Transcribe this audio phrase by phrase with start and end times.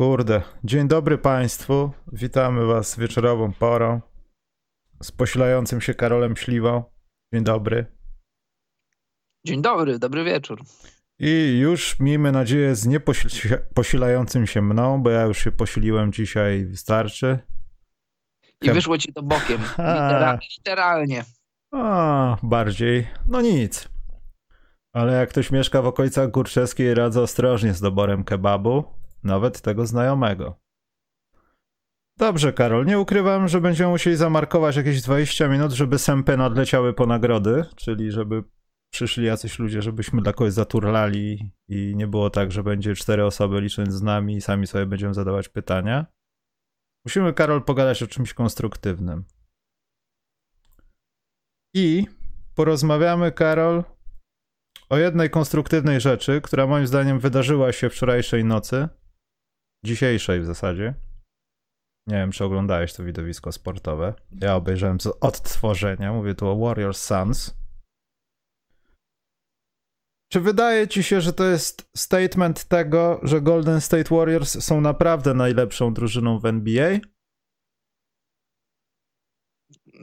[0.00, 0.42] Kurde.
[0.64, 1.90] Dzień dobry Państwu.
[2.12, 4.00] Witamy Was wieczorową porą
[5.02, 6.84] z posilającym się Karolem Śliwą.
[7.34, 7.86] Dzień dobry.
[9.46, 10.62] Dzień dobry, dobry wieczór.
[11.18, 17.38] I już miejmy nadzieję z nieposilającym się mną, bo ja już się posiliłem dzisiaj, wystarczy.
[18.62, 19.60] I wyszło ci to bokiem,
[20.58, 21.24] literalnie.
[21.72, 23.06] A, bardziej.
[23.26, 23.88] No nic.
[24.92, 30.60] Ale jak ktoś mieszka w okolicach Górczewskiej, radzę ostrożnie z doborem kebabu, nawet tego znajomego.
[32.18, 37.06] Dobrze, Karol, nie ukrywam, że będziemy musieli zamarkować jakieś 20 minut, żeby sępy nadleciały po
[37.06, 38.44] nagrody, czyli żeby
[38.92, 43.60] przyszli jacyś ludzie, żebyśmy dla kogoś zaturlali i nie było tak, że będzie cztery osoby
[43.60, 46.06] licząc z nami i sami sobie będziemy zadawać pytania.
[47.04, 49.24] Musimy, Karol, pogadać o czymś konstruktywnym.
[51.74, 52.06] I
[52.54, 53.84] porozmawiamy, Karol,
[54.88, 58.88] o jednej konstruktywnej rzeczy, która moim zdaniem wydarzyła się wczorajszej nocy,
[59.84, 60.94] dzisiejszej w zasadzie.
[62.06, 64.14] Nie wiem, czy oglądałeś to widowisko sportowe.
[64.40, 67.60] Ja obejrzałem z odtworzenia, mówię tu o Warriors Suns.
[70.32, 75.34] Czy wydaje ci się, że to jest statement tego, że Golden State Warriors są naprawdę
[75.34, 76.98] najlepszą drużyną w NBA?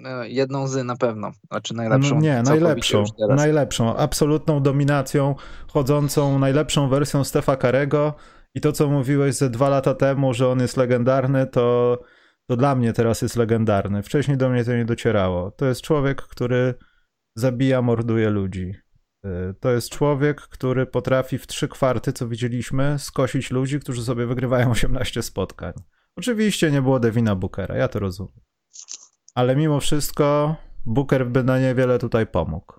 [0.06, 2.16] E, jedną z na pewno, znaczy najlepszą.
[2.16, 5.36] No nie, najlepszą, najlepszą, absolutną dominacją,
[5.68, 8.14] chodzącą najlepszą wersją Stefa Karego
[8.58, 11.98] i to, co mówiłeś ze dwa lata temu, że on jest legendarny, to,
[12.50, 14.04] to dla mnie teraz jest legendarny.
[14.04, 15.52] Wcześniej do mnie to nie docierało.
[15.52, 16.74] To jest człowiek, który
[17.36, 18.74] zabija, morduje ludzi.
[19.26, 24.26] E, to jest człowiek, który potrafi w trzy kwarty, co widzieliśmy, skosić ludzi, którzy sobie
[24.26, 25.74] wygrywają 18 spotkań.
[26.16, 28.48] Oczywiście nie było Devina Bookera, ja to rozumiem
[29.38, 32.74] ale mimo wszystko Booker by na niewiele tutaj pomógł.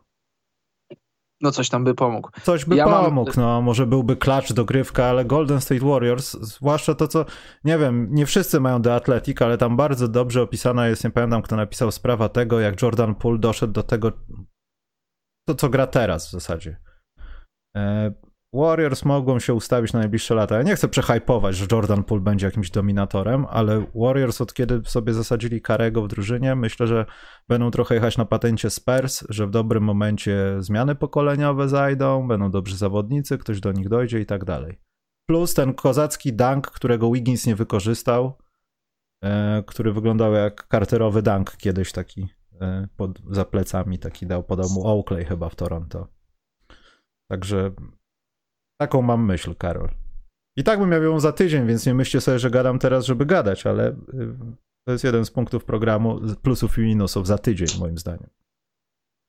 [1.41, 2.31] No coś tam by pomógł.
[2.43, 3.47] Coś by ja pomógł, mam...
[3.47, 7.25] no może byłby klacz dogrywka, ale Golden State Warriors, zwłaszcza to co,
[7.65, 11.43] nie wiem, nie wszyscy mają The Athletic, ale tam bardzo dobrze opisana jest, nie pamiętam
[11.43, 14.13] kto napisał sprawa tego, jak Jordan Poole doszedł do tego,
[15.49, 16.77] to co gra teraz w zasadzie.
[18.53, 20.57] Warriors mogą się ustawić na najbliższe lata.
[20.57, 25.15] Ja nie chcę przehypować, że Jordan Poole będzie jakimś dominatorem, ale Warriors od kiedy sobie
[25.15, 27.07] zasadzili Karego w drużynie, myślę, że
[27.49, 32.77] będą trochę jechać na patencie Spurs, że w dobrym momencie zmiany pokoleniowe zajdą, będą dobrzy
[32.77, 34.81] zawodnicy, ktoś do nich dojdzie i tak dalej.
[35.27, 38.39] Plus ten kozacki dunk, którego Wiggins nie wykorzystał,
[39.25, 42.29] e, który wyglądał jak karterowy dunk kiedyś taki
[42.61, 46.09] e, pod, za plecami, taki dał, podał mu Oakley chyba w Toronto.
[47.31, 47.71] Także
[48.81, 49.89] Taką mam myśl, Karol.
[50.57, 53.27] I tak bym miał ją za tydzień, więc nie myślcie sobie, że gadam teraz, żeby
[53.27, 53.95] gadać, ale y,
[54.87, 58.31] to jest jeden z punktów programu plusów i minusów za tydzień, moim zdaniem.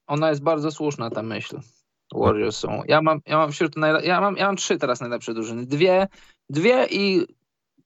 [0.08, 1.60] Ona jest bardzo słuszna, ta myśl.
[2.16, 2.82] Warriors są.
[2.88, 5.66] Ja mam, ja mam wśród najle- ja mam, ja mam trzy teraz najlepsze drużyny.
[5.66, 6.08] Dwie,
[6.50, 7.26] dwie i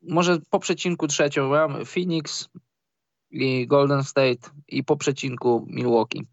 [0.02, 1.50] może po przecinku trzecią.
[1.50, 2.50] Mam Phoenix
[3.32, 6.28] i Golden State i po przecinku Milwaukee.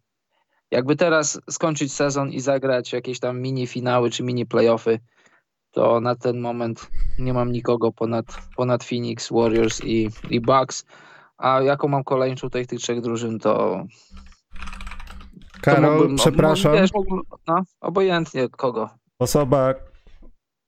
[0.70, 4.98] Jakby teraz skończyć sezon i zagrać jakieś tam mini finały czy mini playoffy,
[5.70, 8.26] to na ten moment nie mam nikogo ponad,
[8.56, 10.84] ponad Phoenix, Warriors i, i Bucks.
[11.38, 13.84] A jaką mam kolejną tutaj tych trzech drużyn, to.
[15.62, 16.72] Karol, to mógłbym, przepraszam.
[16.72, 18.91] Wiesz, mógłbym, no, obojętnie kogo.
[19.19, 19.75] Osoba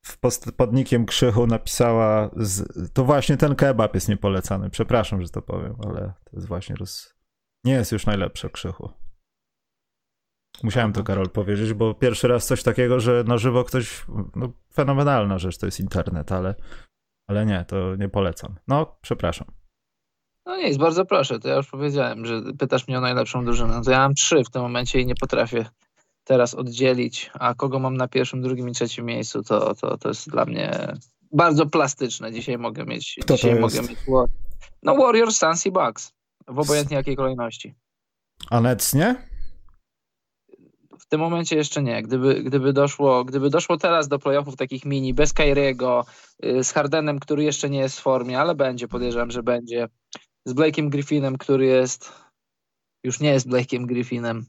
[0.02, 0.18] w
[0.56, 4.70] podnikiem Krzychu napisała, z, to właśnie ten kebab jest niepolecany.
[4.70, 7.14] Przepraszam, że to powiem, ale to jest właśnie roz...
[7.64, 9.01] nie jest już najlepsze Krzychu.
[10.62, 14.04] Musiałem to, Karol, powiedzieć, bo pierwszy raz coś takiego, że na żywo ktoś,
[14.36, 16.54] no fenomenalna rzecz to jest internet, ale,
[17.26, 18.54] ale nie, to nie polecam.
[18.68, 19.46] No, przepraszam.
[20.46, 23.82] No nic, bardzo proszę, to ja już powiedziałem, że pytasz mnie o najlepszą drużynę.
[23.84, 25.66] To ja mam trzy w tym momencie i nie potrafię
[26.24, 30.30] teraz oddzielić, a kogo mam na pierwszym, drugim i trzecim miejscu, to, to, to jest
[30.30, 30.94] dla mnie
[31.32, 32.32] bardzo plastyczne.
[32.32, 33.18] Dzisiaj mogę mieć...
[33.22, 33.98] Kto dzisiaj mogę mieć
[34.82, 36.12] no Warriors, Suns i Bucks.
[36.48, 37.74] W obojętnie jakiej kolejności.
[38.50, 39.31] A Nets nie?
[41.12, 42.02] Tym momencie jeszcze nie.
[42.02, 46.04] Gdyby, gdyby, doszło, gdyby doszło teraz do playoffów takich mini, bez Kyriego,
[46.44, 49.88] y, z Hardenem, który jeszcze nie jest w formie, ale będzie, podejrzewam, że będzie,
[50.44, 52.12] z Blakeem Griffinem, który jest,
[53.04, 54.46] już nie jest Blakeem Griffinem,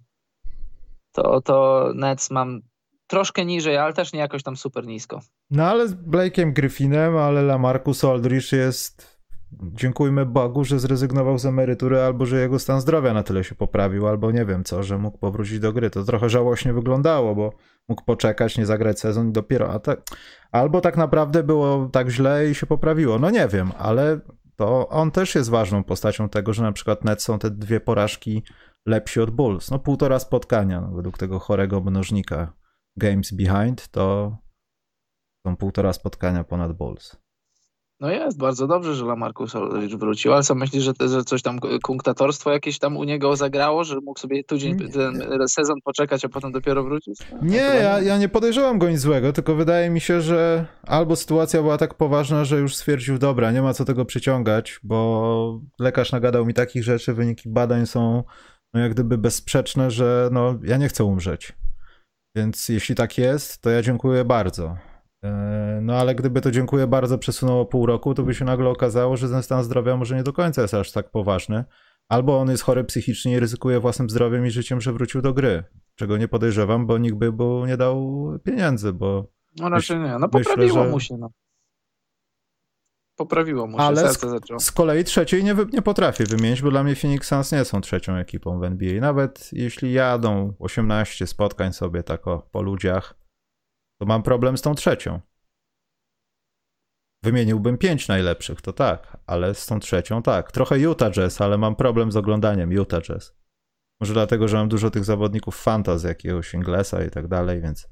[1.11, 2.61] to, to Nets mam
[3.07, 5.21] troszkę niżej, ale też nie jakoś tam super nisko.
[5.49, 9.12] No ale z Blakeem Griffinem, ale Lamarcus Aldridge jest
[9.61, 14.07] dziękujmy Bogu, że zrezygnował z emerytury, albo że jego stan zdrowia na tyle się poprawił,
[14.07, 15.89] albo nie wiem co, że mógł powrócić do gry.
[15.89, 17.53] To trochę żałośnie wyglądało, bo
[17.89, 19.69] mógł poczekać, nie zagrać sezon i dopiero.
[19.71, 19.95] A te,
[20.51, 23.19] albo tak naprawdę było tak źle i się poprawiło.
[23.19, 24.19] No nie wiem, ale
[24.55, 28.43] to on też jest ważną postacią tego, że na przykład net są te dwie porażki
[28.85, 29.71] lepsi od Bulls.
[29.71, 32.53] No półtora spotkania, no, według tego chorego mnożnika
[32.97, 34.37] Games Behind, to
[35.47, 37.22] są półtora spotkania ponad Bulls.
[38.03, 39.53] No jest, bardzo dobrze, że Lamarcus
[39.97, 43.83] wrócił, ale co myślisz, że, te, że coś tam kunktatorstwo jakieś tam u niego zagrało,
[43.83, 47.19] że mógł sobie tydzień, ten sezon poczekać, a potem dopiero wrócić?
[47.41, 51.61] Nie, ja, ja nie podejrzewam go nic złego, tylko wydaje mi się, że albo sytuacja
[51.61, 56.45] była tak poważna, że już stwierdził, dobra, nie ma co tego przyciągać, bo lekarz nagadał
[56.45, 58.23] mi takich rzeczy, wyniki badań są
[58.73, 61.53] no jak gdyby bezsprzeczne, że no ja nie chcę umrzeć.
[62.35, 64.77] Więc jeśli tak jest, to ja dziękuję bardzo.
[65.23, 69.17] E, no ale gdyby to dziękuję bardzo przesunęło pół roku, to by się nagle okazało,
[69.17, 71.63] że ten stan zdrowia może nie do końca jest aż tak poważny.
[72.09, 75.63] Albo on jest chory psychicznie i ryzykuje własnym zdrowiem i życiem, że wrócił do gry.
[75.95, 79.27] Czego nie podejrzewam, bo nikt by mu nie dał pieniędzy, bo...
[79.59, 80.17] No raczej nie.
[80.19, 80.89] No poprawiło myślę, że...
[80.89, 81.29] mu się, no.
[83.15, 84.59] Poprawiło mu się, Ale serce zaczęło.
[84.59, 88.15] z kolei trzeciej nie, nie potrafię wymienić, bo dla mnie Phoenix Suns nie są trzecią
[88.15, 89.01] ekipą w NBA.
[89.01, 93.15] Nawet jeśli jadą 18 spotkań sobie tak o, po ludziach,
[94.03, 95.19] to mam problem z tą trzecią.
[97.23, 100.51] Wymieniłbym pięć najlepszych, to tak, ale z tą trzecią tak.
[100.51, 103.35] Trochę Utah Jazz, ale mam problem z oglądaniem Utah Jazz.
[104.01, 107.89] Może dlatego, że mam dużo tych zawodników fantasy, jakiegoś Inglesa i tak dalej, więc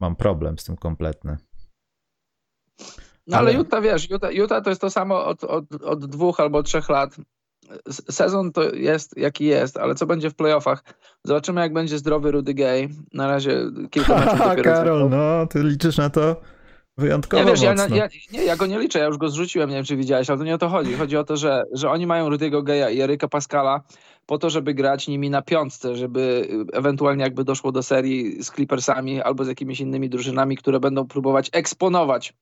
[0.00, 1.36] mam problem z tym kompletny.
[3.26, 6.40] No ale, ale Utah, wiesz, Utah, Utah to jest to samo od, od, od dwóch
[6.40, 7.16] albo trzech lat.
[8.10, 10.84] Sezon to jest jaki jest, ale co będzie w playoffach?
[11.24, 12.88] Zobaczymy, jak będzie zdrowy Rudy Gay.
[13.12, 16.36] Na razie kilka meczów dopiero Karol, no, ty liczysz na to
[16.98, 17.62] wyjątkowo ja, wiesz.
[17.62, 20.30] Ja, ja, nie, ja go nie liczę, ja już go zrzuciłem, nie wiem, czy widziałeś,
[20.30, 20.94] ale to nie o to chodzi.
[20.94, 23.82] Chodzi o to, że, że oni mają Rudy'ego Gaya i Eryka Pascala
[24.26, 29.22] po to, żeby grać nimi na piątce, żeby ewentualnie jakby doszło do serii z Clippersami
[29.22, 32.34] albo z jakimiś innymi drużynami, które będą próbować eksponować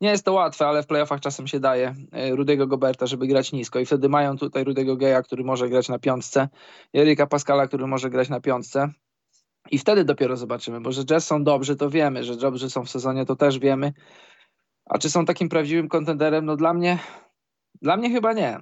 [0.00, 3.52] nie jest to łatwe, ale w playoffach czasem się daje e, Rudego Goberta, żeby grać
[3.52, 6.48] nisko i wtedy mają tutaj Rudego Geja, który może grać na piątce,
[6.94, 8.88] Erika Pascala, który może grać na piątce.
[9.70, 12.90] I wtedy dopiero zobaczymy, bo że Jazz są dobrzy, to wiemy, że dobrzy są w
[12.90, 13.92] sezonie, to też wiemy.
[14.86, 16.44] A czy są takim prawdziwym kontenderem?
[16.44, 16.98] No dla mnie,
[17.82, 18.60] dla mnie chyba nie.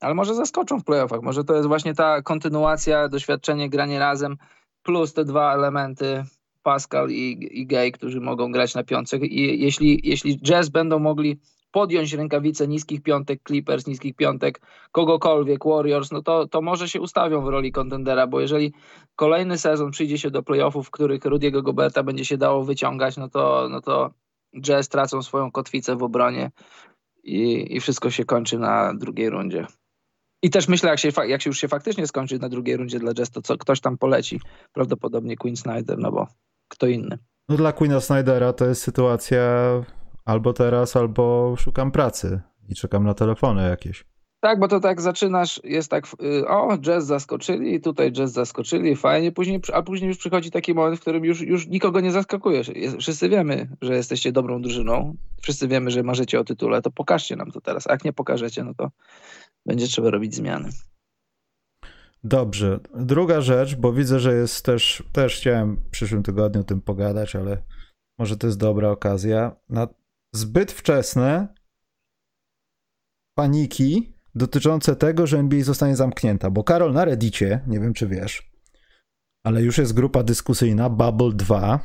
[0.00, 1.22] Ale może zaskoczą w playoffach.
[1.22, 4.36] Może to jest właśnie ta kontynuacja, doświadczenie, granie razem,
[4.82, 6.24] plus te dwa elementy
[6.62, 9.22] Pascal i, i Gay, którzy mogą grać na piątek.
[9.22, 11.38] I jeśli, jeśli Jazz będą mogli
[11.70, 14.60] podjąć rękawice niskich piątek, Clippers, niskich piątek,
[14.92, 18.72] kogokolwiek, Warriors, no to, to może się ustawią w roli kontendera, bo jeżeli
[19.16, 23.28] kolejny sezon przyjdzie się do playoffów, w których Rudiego Goberta będzie się dało wyciągać, no
[23.28, 24.10] to, no to
[24.60, 26.50] Jazz tracą swoją kotwicę w obronie
[27.24, 29.66] i, i wszystko się kończy na drugiej rundzie.
[30.42, 33.14] I też myślę, jak się, jak się już się faktycznie skończy na drugiej rundzie dla
[33.14, 34.40] Jazz, to co, ktoś tam poleci,
[34.72, 36.26] prawdopodobnie Queen Snyder, no bo
[36.68, 37.18] kto inny.
[37.48, 39.40] No dla Queena Snydera to jest sytuacja
[40.28, 44.04] albo teraz, albo szukam pracy i czekam na telefony jakieś.
[44.40, 49.32] Tak, bo to tak zaczynasz, jest tak, y, o, jazz zaskoczyli, tutaj jazz zaskoczyli, fajnie,
[49.32, 52.70] później, a później już przychodzi taki moment, w którym już, już nikogo nie zaskakujesz.
[53.00, 57.50] Wszyscy wiemy, że jesteście dobrą drużyną, wszyscy wiemy, że marzycie o tytule, to pokażcie nam
[57.50, 58.90] to teraz, a jak nie pokażecie, no to
[59.66, 60.68] będzie trzeba robić zmiany.
[62.24, 62.80] Dobrze.
[62.94, 67.36] Druga rzecz, bo widzę, że jest też, też chciałem w przyszłym tygodniu o tym pogadać,
[67.36, 67.62] ale
[68.18, 69.56] może to jest dobra okazja.
[69.68, 69.88] Na
[70.34, 71.54] zbyt wczesne
[73.34, 78.52] paniki dotyczące tego, że NBA zostanie zamknięta, bo Karol na Reddicie, nie wiem czy wiesz,
[79.44, 81.80] ale już jest grupa dyskusyjna Bubble 2,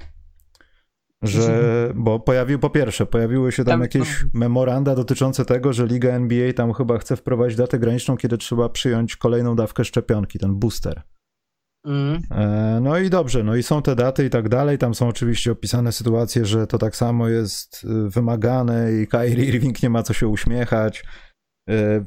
[1.23, 6.53] że, bo pojawił, po pierwsze, pojawiły się tam jakieś memoranda dotyczące tego, że Liga NBA
[6.53, 11.01] tam chyba chce wprowadzić datę graniczną, kiedy trzeba przyjąć kolejną dawkę szczepionki, ten booster.
[11.85, 12.21] Mm.
[12.31, 14.77] E, no i dobrze, no i są te daty i tak dalej.
[14.77, 19.83] Tam są oczywiście opisane sytuacje, że to tak samo jest y, wymagane i Kyrie Irving
[19.83, 21.05] nie ma co się uśmiechać.
[21.69, 22.05] E,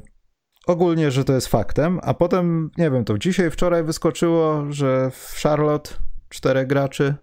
[0.67, 5.39] ogólnie, że to jest faktem, a potem, nie wiem, to dzisiaj, wczoraj wyskoczyło, że w
[5.43, 5.89] Charlotte
[6.29, 7.15] czterech graczy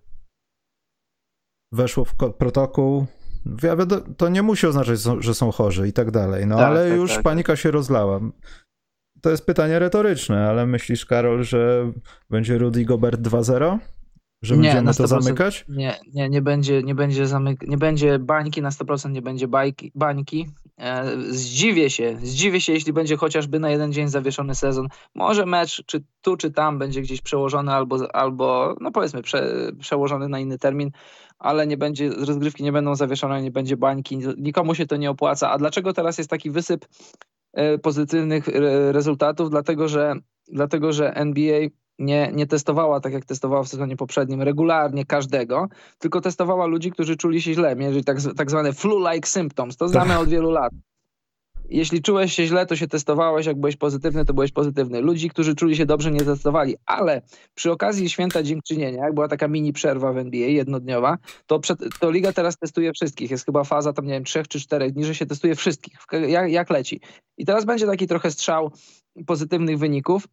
[1.73, 3.07] weszło w protokół.
[4.17, 7.15] To nie musi oznaczać, że są chorzy i tak dalej, no tak, ale tak, już
[7.15, 8.21] tak, panika się rozlała.
[9.25, 11.93] To jest pytanie retoryczne, ale myślisz, Karol, że
[12.31, 13.79] będzie Rudy Gobert 2-0?
[14.43, 15.65] Że nie, będziemy to zamykać?
[15.69, 19.93] Nie, nie, nie będzie, nie będzie zamyk nie będzie bańki na 100%, nie będzie bajki,
[19.95, 20.47] bańki.
[20.79, 24.89] E, zdziwię się, zdziwię się, jeśli będzie chociażby na jeden dzień zawieszony sezon.
[25.15, 30.29] Może mecz, czy tu, czy tam będzie gdzieś przełożony, albo, albo no powiedzmy, prze, przełożony
[30.29, 30.91] na inny termin
[31.39, 35.51] ale nie będzie, rozgrywki nie będą zawieszone, nie będzie bańki, nikomu się to nie opłaca.
[35.51, 36.87] A dlaczego teraz jest taki wysyp
[37.83, 38.49] pozytywnych
[38.91, 39.51] rezultatów?
[39.51, 40.15] Dlatego, że,
[40.49, 41.61] dlatego, że NBA
[41.99, 45.69] nie, nie testowała tak jak testowała w sezonie poprzednim regularnie każdego,
[45.99, 49.77] tylko testowała ludzi, którzy czuli się źle, mieli tak, tak zwane flu-like symptoms.
[49.77, 50.73] To znamy od wielu lat.
[51.69, 55.01] Jeśli czułeś się źle, to się testowałeś, jak byłeś pozytywny, to byłeś pozytywny.
[55.01, 57.23] Ludzi, którzy czuli się dobrze, nie testowali, ale
[57.55, 62.11] przy okazji święta dziękczynienia, jak była taka mini przerwa w NBA jednodniowa, to, przed, to
[62.11, 63.31] liga teraz testuje wszystkich.
[63.31, 66.51] Jest chyba faza tam, nie wiem, trzech czy czterech dni, że się testuje wszystkich, jak,
[66.51, 67.01] jak leci.
[67.39, 68.73] I teraz będzie taki trochę strzał
[69.27, 70.27] pozytywnych wyników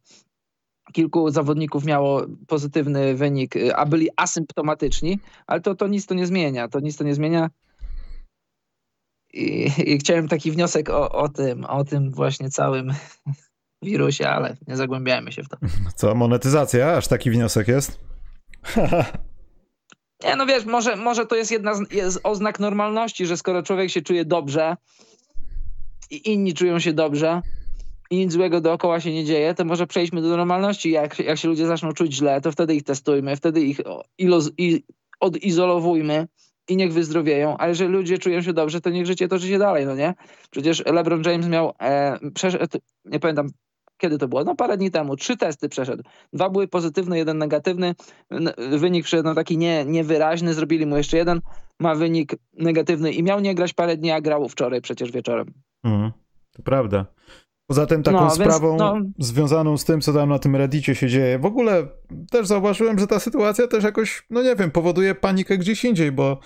[0.92, 6.68] kilku zawodników miało pozytywny wynik, a byli asymptomatyczni, ale to, to nic to nie zmienia.
[6.68, 7.50] To nic to nie zmienia.
[9.32, 12.92] I, i chciałem taki wniosek o, o tym, o tym właśnie całym
[13.82, 15.56] wirusie, ale nie zagłębiajmy się w to.
[15.96, 16.96] Co, monetyzacja?
[16.96, 18.00] Aż taki wniosek jest?
[20.24, 23.90] nie, no wiesz, może, może to jest jedna z jest oznak normalności, że skoro człowiek
[23.90, 24.76] się czuje dobrze
[26.10, 27.42] i inni czują się dobrze,
[28.12, 30.90] i nic złego dookoła się nie dzieje, to może przejdźmy do normalności.
[30.90, 33.80] Jak, jak się ludzie zaczną czuć źle, to wtedy ich testujmy, wtedy ich
[34.58, 34.84] i,
[35.20, 36.28] odizolowujmy
[36.68, 39.86] i niech wyzdrowieją, a jeżeli ludzie czują się dobrze, to niech życie toczy się dalej,
[39.86, 40.14] no nie?
[40.50, 43.48] Przecież LeBron James miał, e, przeszedł, nie pamiętam
[44.02, 46.02] kiedy to było, no parę dni temu, trzy testy przeszedł.
[46.32, 47.94] Dwa były pozytywne, jeden negatywny,
[48.78, 51.40] wynik przyszedł no taki nie, niewyraźny, zrobili mu jeszcze jeden,
[51.80, 55.46] ma wynik negatywny i miał nie grać parę dni, a grał wczoraj przecież wieczorem.
[55.84, 56.12] Mhm,
[56.52, 57.06] to prawda.
[57.72, 59.00] Poza tym taką no, sprawą no...
[59.18, 61.86] związaną z tym, co tam na tym Reddicie się dzieje, w ogóle
[62.30, 66.40] też zauważyłem, że ta sytuacja też jakoś, no nie wiem, powoduje panikę gdzieś indziej, bo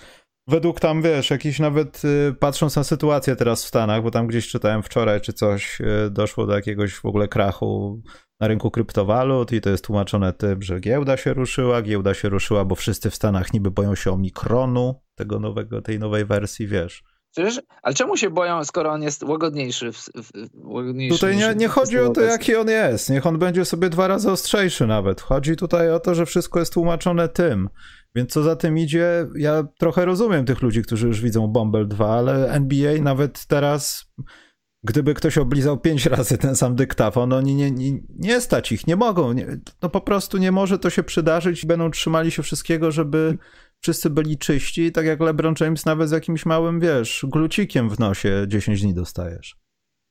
[0.48, 4.48] według tam, wiesz, jakiś nawet y, patrząc na sytuację teraz w Stanach, bo tam gdzieś
[4.48, 8.02] czytałem wczoraj czy coś, y, doszło do jakiegoś w ogóle krachu
[8.40, 12.64] na rynku kryptowalut i to jest tłumaczone tym, że giełda się ruszyła, giełda się ruszyła,
[12.64, 17.04] bo wszyscy w Stanach niby boją się omikronu, tego nowego, tej nowej wersji, wiesz.
[17.36, 19.92] Przecież, ale czemu się boją, skoro on jest łagodniejszy?
[19.92, 23.10] W, w, łagodniejszy tutaj nie, nie chodzi o to, jaki on jest.
[23.10, 25.20] Niech on będzie sobie dwa razy ostrzejszy nawet.
[25.20, 27.68] Chodzi tutaj o to, że wszystko jest tłumaczone tym.
[28.14, 32.18] Więc co za tym idzie, ja trochę rozumiem tych ludzi, którzy już widzą Bumble 2,
[32.18, 34.06] ale NBA nawet teraz,
[34.84, 38.96] gdyby ktoś oblizał pięć razy ten sam dyktafon, oni nie, nie, nie stać ich, nie
[38.96, 39.32] mogą.
[39.32, 39.46] Nie,
[39.82, 43.38] no po prostu nie może to się przydarzyć i będą trzymali się wszystkiego, żeby
[43.86, 48.44] wszyscy byli czyści, tak jak LeBron James nawet z jakimś małym, wiesz, glucikiem w nosie
[48.48, 49.56] 10 dni dostajesz.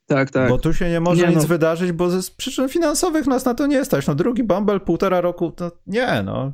[0.07, 0.49] Tak, tak.
[0.49, 1.47] Bo tu się nie może nie, nic no.
[1.47, 4.07] wydarzyć, bo ze przyczyn finansowych nas na to nie stać.
[4.07, 6.53] No drugi Bumble półtora roku, to nie, no.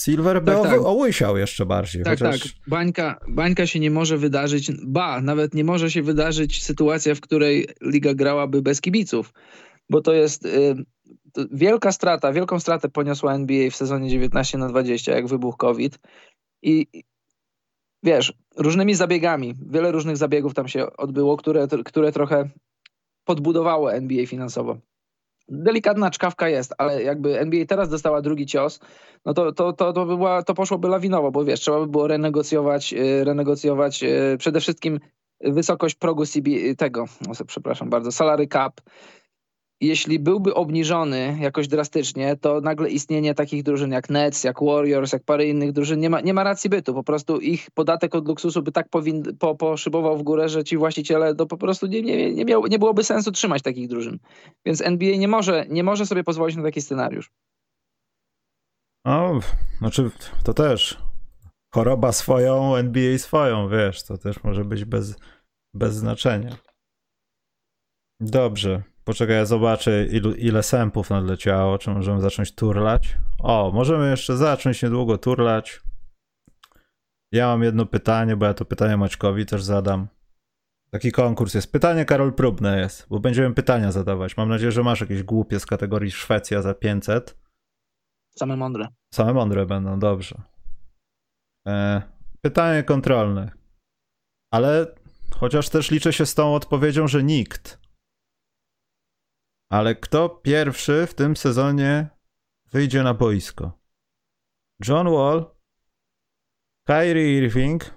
[0.00, 0.80] Silver tak, by tak.
[0.80, 2.02] ołysiał jeszcze bardziej.
[2.02, 2.40] Tak, chociaż...
[2.42, 2.52] tak.
[2.66, 7.68] Bańka, bańka się nie może wydarzyć, ba, nawet nie może się wydarzyć sytuacja, w której
[7.82, 9.32] liga grałaby bez kibiców,
[9.90, 10.74] bo to jest y,
[11.32, 15.98] to wielka strata, wielką stratę poniosła NBA w sezonie 19 na 20, jak wybuchł COVID
[16.62, 16.86] i
[18.02, 22.48] wiesz, różnymi zabiegami, wiele różnych zabiegów tam się odbyło, które, które trochę
[23.24, 24.76] podbudowało NBA finansowo.
[25.48, 28.80] Delikatna czkawka jest, ale jakby NBA teraz dostała drugi cios,
[29.24, 32.06] no to, to, to, to, by była, to poszłoby lawinowo, bo wiesz, trzeba by było
[32.08, 35.00] renegocjować, y, renegocjować y, przede wszystkim
[35.40, 37.04] wysokość progu CB, tego,
[37.46, 38.80] przepraszam bardzo, salary cap,
[39.82, 45.24] jeśli byłby obniżony jakoś drastycznie, to nagle istnienie takich drużyn jak Nets, jak Warriors, jak
[45.24, 46.94] parę innych drużyn nie ma, nie ma racji bytu.
[46.94, 50.76] Po prostu ich podatek od luksusu by tak powin, po, poszybował w górę, że ci
[50.76, 54.18] właściciele to po prostu nie, nie, nie, miał, nie byłoby sensu trzymać takich drużyn.
[54.66, 57.30] Więc NBA nie może, nie może sobie pozwolić na taki scenariusz.
[59.04, 59.40] No,
[59.78, 60.10] znaczy
[60.44, 60.98] to też
[61.74, 65.16] choroba swoją, NBA swoją, wiesz, to też może być bez,
[65.74, 66.56] bez znaczenia.
[68.20, 68.91] Dobrze.
[69.04, 73.18] Poczekaj, ja zobaczę ilu, ile sępów nadleciało, czy możemy zacząć turlać.
[73.38, 75.80] O, możemy jeszcze zacząć niedługo turlać.
[77.32, 80.08] Ja mam jedno pytanie, bo ja to pytanie Maćkowi też zadam.
[80.90, 81.72] Taki konkurs jest.
[81.72, 84.36] Pytanie Karol próbne jest, bo będziemy pytania zadawać.
[84.36, 87.38] Mam nadzieję, że masz jakieś głupie z kategorii Szwecja za 500.
[88.38, 88.88] Same mądre.
[89.14, 90.42] Same mądre będą, dobrze.
[91.68, 92.02] E,
[92.40, 93.50] pytanie kontrolne.
[94.52, 94.86] Ale
[95.30, 97.81] chociaż też liczę się z tą odpowiedzią, że nikt.
[99.72, 102.08] Ale kto pierwszy w tym sezonie
[102.70, 103.78] wyjdzie na boisko?
[104.88, 105.54] John Wall,
[106.86, 107.94] Kyrie Irving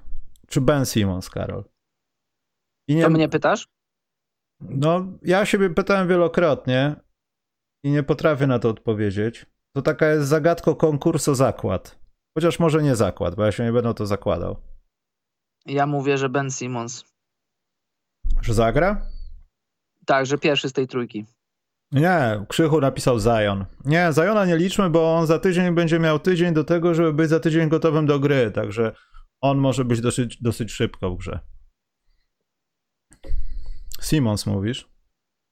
[0.48, 1.63] czy Ben Simmons, Karol?
[2.88, 3.03] I nie...
[3.03, 3.67] To mnie pytasz?
[4.60, 6.96] No, ja siebie pytałem wielokrotnie
[7.84, 9.46] i nie potrafię na to odpowiedzieć.
[9.75, 12.00] To taka jest zagadka konkursu zakład.
[12.38, 14.58] Chociaż może nie zakład, bo ja się nie będę to zakładał.
[15.65, 17.05] Ja mówię, że Ben Simmons.
[18.41, 19.01] Że zagra?
[20.05, 21.25] Tak, że pierwszy z tej trójki.
[21.95, 23.65] Nie, Krzychu napisał Zion.
[23.85, 27.29] Nie, Ziona nie liczmy, bo on za tydzień będzie miał tydzień do tego, żeby być
[27.29, 28.91] za tydzień gotowym do gry, także
[29.41, 31.39] on może być dosyć, dosyć szybko w grze.
[34.01, 34.89] Simons mówisz?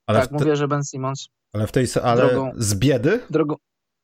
[0.07, 0.35] Ale tak, te...
[0.35, 1.27] mówię, że Ben Simons.
[1.53, 3.19] Ale w tej ale drogą, z biedy?
[3.29, 3.55] Drogą,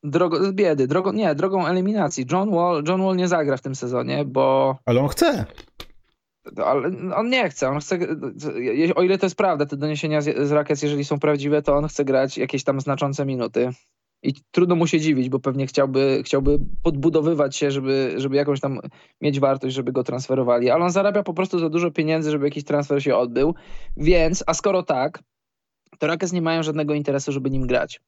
[0.02, 2.26] drogo, z biedy, drogą, nie, drogą eliminacji.
[2.32, 4.76] John Wall, John Wall nie zagra w tym sezonie, bo...
[4.84, 5.44] Ale on chce.
[6.64, 7.98] Ale on nie chce, on chce,
[8.94, 11.88] o ile to jest prawda, te doniesienia z, z Rockets, jeżeli są prawdziwe, to on
[11.88, 13.70] chce grać jakieś tam znaczące minuty.
[14.22, 18.80] I trudno mu się dziwić, bo pewnie chciałby, chciałby podbudowywać się, żeby, żeby jakąś tam
[19.20, 20.70] mieć wartość, żeby go transferowali.
[20.70, 23.54] Ale on zarabia po prostu za dużo pieniędzy, żeby jakiś transfer się odbył.
[23.96, 25.22] Więc, a skoro tak,
[25.98, 28.00] to Rockets nie mają żadnego interesu, żeby nim grać.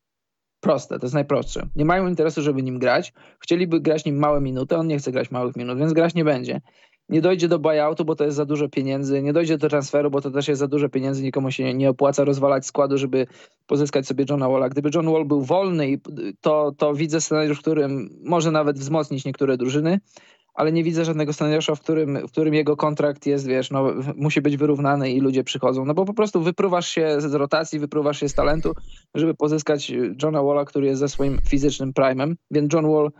[0.60, 1.66] Proste, to jest najprostsze.
[1.76, 3.12] Nie mają interesu, żeby nim grać.
[3.38, 6.60] Chcieliby grać nim małe minuty, on nie chce grać małych minut, więc grać nie będzie
[7.08, 10.20] nie dojdzie do buyoutu, bo to jest za dużo pieniędzy, nie dojdzie do transferu, bo
[10.20, 13.26] to też jest za dużo pieniędzy, nikomu się nie opłaca rozwalać składu, żeby
[13.66, 14.68] pozyskać sobie Johna Walla.
[14.68, 16.00] Gdyby John Wall był wolny,
[16.40, 20.00] to, to widzę scenariusz, w którym może nawet wzmocnić niektóre drużyny,
[20.54, 24.40] ale nie widzę żadnego scenariusza, w którym, w którym jego kontrakt jest, wiesz, no, musi
[24.40, 28.28] być wyrównany i ludzie przychodzą, no bo po prostu wypruwasz się z rotacji, wypruwasz się
[28.28, 28.72] z talentu,
[29.14, 29.92] żeby pozyskać
[30.22, 33.10] Johna Walla, który jest ze swoim fizycznym primem, więc John Wall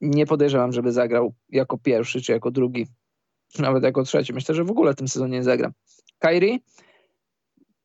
[0.00, 2.86] nie podejrzewam, żeby zagrał jako pierwszy czy jako drugi,
[3.58, 4.32] nawet jako trzeci.
[4.32, 5.70] Myślę, że w ogóle w tym sezonie nie zagra.
[6.18, 6.62] Kairi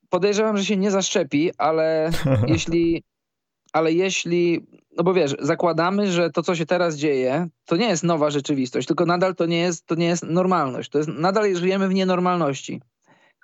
[0.09, 2.11] podejrzewam, że się nie zaszczepi, ale
[2.47, 3.03] jeśli,
[3.73, 4.67] ale jeśli,
[4.97, 8.87] no bo wiesz, zakładamy, że to, co się teraz dzieje, to nie jest nowa rzeczywistość,
[8.87, 10.89] tylko nadal to nie jest, to nie jest normalność.
[10.89, 12.81] To jest, nadal żyjemy w nienormalności.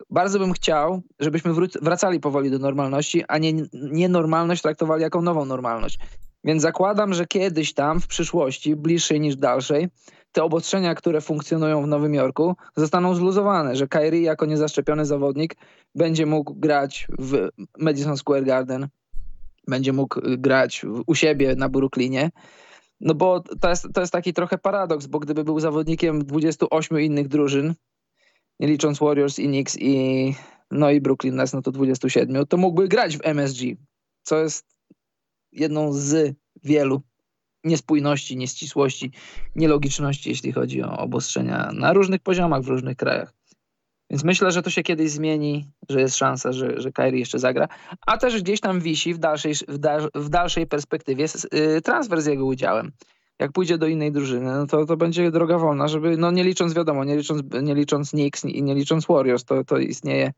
[0.09, 5.99] Bardzo bym chciał, żebyśmy wracali powoli do normalności, a nie nienormalność traktowali jako nową normalność.
[6.43, 9.88] Więc zakładam, że kiedyś tam w przyszłości, bliższej niż dalszej,
[10.31, 15.55] te obostrzenia, które funkcjonują w Nowym Jorku, zostaną zluzowane, że Kyrie jako niezaszczepiony zawodnik
[15.96, 18.88] będzie mógł grać w Madison Square Garden,
[19.67, 22.29] będzie mógł grać u siebie na Brooklynie.
[23.01, 27.27] No bo to jest, to jest taki trochę paradoks, bo gdyby był zawodnikiem 28 innych
[27.27, 27.74] drużyn,
[28.60, 30.34] nie licząc Warriors i Knicks i
[30.72, 33.62] no i Brooklyn Nets, no to 27, to mógłby grać w MSG,
[34.24, 34.78] co jest
[35.51, 37.01] jedną z wielu
[37.64, 39.12] niespójności, nieścisłości,
[39.55, 43.33] nielogiczności, jeśli chodzi o obostrzenia na różnych poziomach w różnych krajach.
[44.09, 47.68] Więc myślę, że to się kiedyś zmieni, że jest szansa, że, że Kyrie jeszcze zagra.
[48.07, 52.25] A też gdzieś tam wisi w dalszej, w, dal, w dalszej perspektywie y, transfer z
[52.25, 52.92] jego udziałem.
[53.40, 56.74] Jak pójdzie do innej drużyny, no to, to będzie droga wolna, żeby, no nie licząc,
[56.74, 60.31] wiadomo, nie licząc, nie licząc Knicks i nie licząc Warriors, to, to istnieje,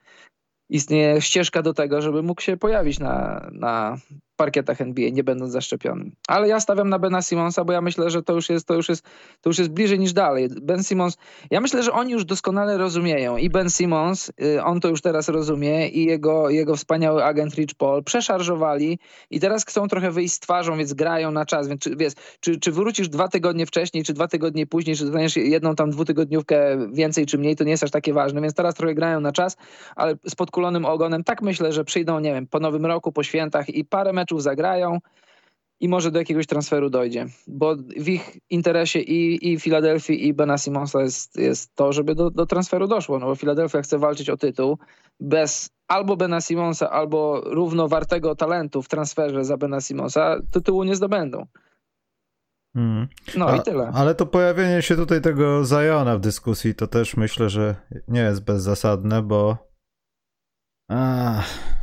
[0.69, 3.97] istnieje ścieżka do tego, żeby mógł się pojawić na, na
[4.41, 6.12] parkietach NBA, nie będąc zaszczepionym.
[6.27, 8.89] Ale ja stawiam na Bena Simonsa, bo ja myślę, że to już jest, to już
[8.89, 9.04] jest,
[9.41, 10.49] to już jest bliżej niż dalej.
[10.62, 11.17] Ben Simons,
[11.51, 15.30] ja myślę, że oni już doskonale rozumieją i Ben Simons, y, on to już teraz
[15.30, 18.99] rozumie i jego, jego wspaniały agent Rich Paul przeszarżowali
[19.30, 22.60] i teraz chcą trochę wyjść z twarzą, więc grają na czas, więc czy, wiesz, czy,
[22.60, 27.25] czy wrócisz dwa tygodnie wcześniej, czy dwa tygodnie później, czy dostaniesz jedną tam dwutygodniówkę więcej
[27.25, 29.58] czy mniej, to nie jest aż takie ważne, więc teraz trochę grają na czas,
[29.95, 33.69] ale z podkulonym ogonem tak myślę, że przyjdą, nie wiem, po nowym roku, po świętach
[33.69, 35.00] i parę meczów meczów zagrają
[35.80, 37.26] i może do jakiegoś transferu dojdzie.
[37.48, 42.30] Bo w ich interesie i, i Filadelfii, i Bena Simonsa jest, jest to, żeby do,
[42.30, 43.20] do transferu doszło.
[43.20, 44.78] No bo Filadelfia chce walczyć o tytuł
[45.20, 51.46] bez albo Bena Simonsa, albo równowartego talentu w transferze za Bena Simonsa, tytułu nie zdobędą.
[52.74, 53.08] Hmm.
[53.38, 53.91] No A, i tyle.
[53.94, 57.76] Ale to pojawienie się tutaj tego Zajona w dyskusji to też myślę, że
[58.08, 59.58] nie jest bezzasadne, bo.
[60.89, 61.81] Ach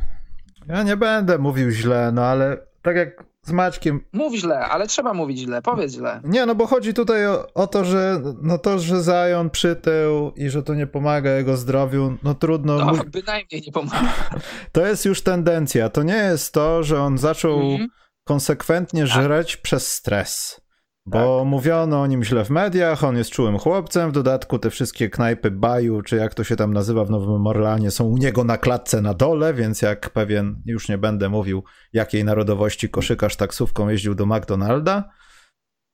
[0.69, 4.01] ja nie będę mówił źle, no ale tak jak z Maćkiem.
[4.13, 6.21] Mów źle, ale trzeba mówić źle, powiedz źle.
[6.23, 10.49] Nie, no bo chodzi tutaj o, o, to, że no to, że Zion przytył i
[10.49, 12.77] że to nie pomaga jego zdrowiu, no trudno.
[12.77, 13.09] No, mów...
[13.21, 14.13] bynajmniej nie pomaga.
[14.71, 15.89] To jest już tendencja.
[15.89, 17.87] To nie jest to, że on zaczął mm -hmm.
[18.23, 19.09] konsekwentnie tak.
[19.09, 20.61] żreć przez stres.
[21.09, 21.47] Bo tak.
[21.47, 25.51] mówiono o nim źle w mediach, on jest czułym chłopcem, w dodatku te wszystkie knajpy
[25.51, 29.01] Baju, czy jak to się tam nazywa w Nowym Orlanie, są u niego na klatce
[29.01, 34.25] na dole, więc jak pewien, już nie będę mówił, jakiej narodowości koszykarz taksówką jeździł do
[34.25, 35.09] McDonalda.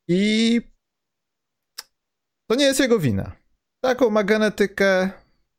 [0.07, 0.61] I
[2.49, 3.31] to nie jest jego wina.
[3.83, 5.09] Taką ma genetykę,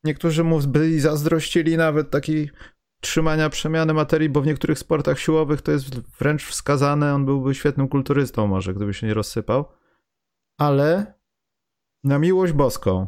[0.05, 2.51] niektórzy mu byli zazdrościli nawet taki
[3.01, 7.89] trzymania przemiany materii, bo w niektórych sportach siłowych to jest wręcz wskazane, on byłby świetnym
[7.89, 9.65] kulturystą może, gdyby się nie rozsypał.
[10.59, 11.15] Ale
[12.05, 13.07] na miłość boską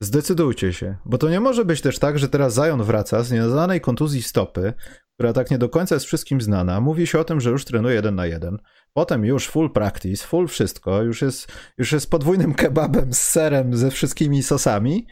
[0.00, 3.80] zdecydujcie się, bo to nie może być też tak, że teraz Zion wraca z nieznanej
[3.80, 4.72] kontuzji stopy,
[5.14, 6.80] która tak nie do końca jest wszystkim znana.
[6.80, 8.58] Mówi się o tym, że już trenuje jeden na jeden.
[8.92, 13.90] Potem już full practice, full wszystko, już jest, już jest podwójnym kebabem z serem, ze
[13.90, 15.06] wszystkimi sosami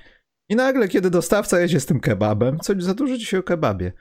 [0.49, 3.93] i nagle, kiedy dostawca jedzie z tym kebabem, coś za dużo dzisiaj o kebabie,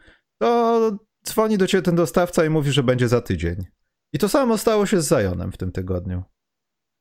[0.42, 3.66] to dzwoni do ciebie ten dostawca i mówi, że będzie za tydzień.
[4.14, 6.24] I to samo stało się z Zajonem w tym tygodniu.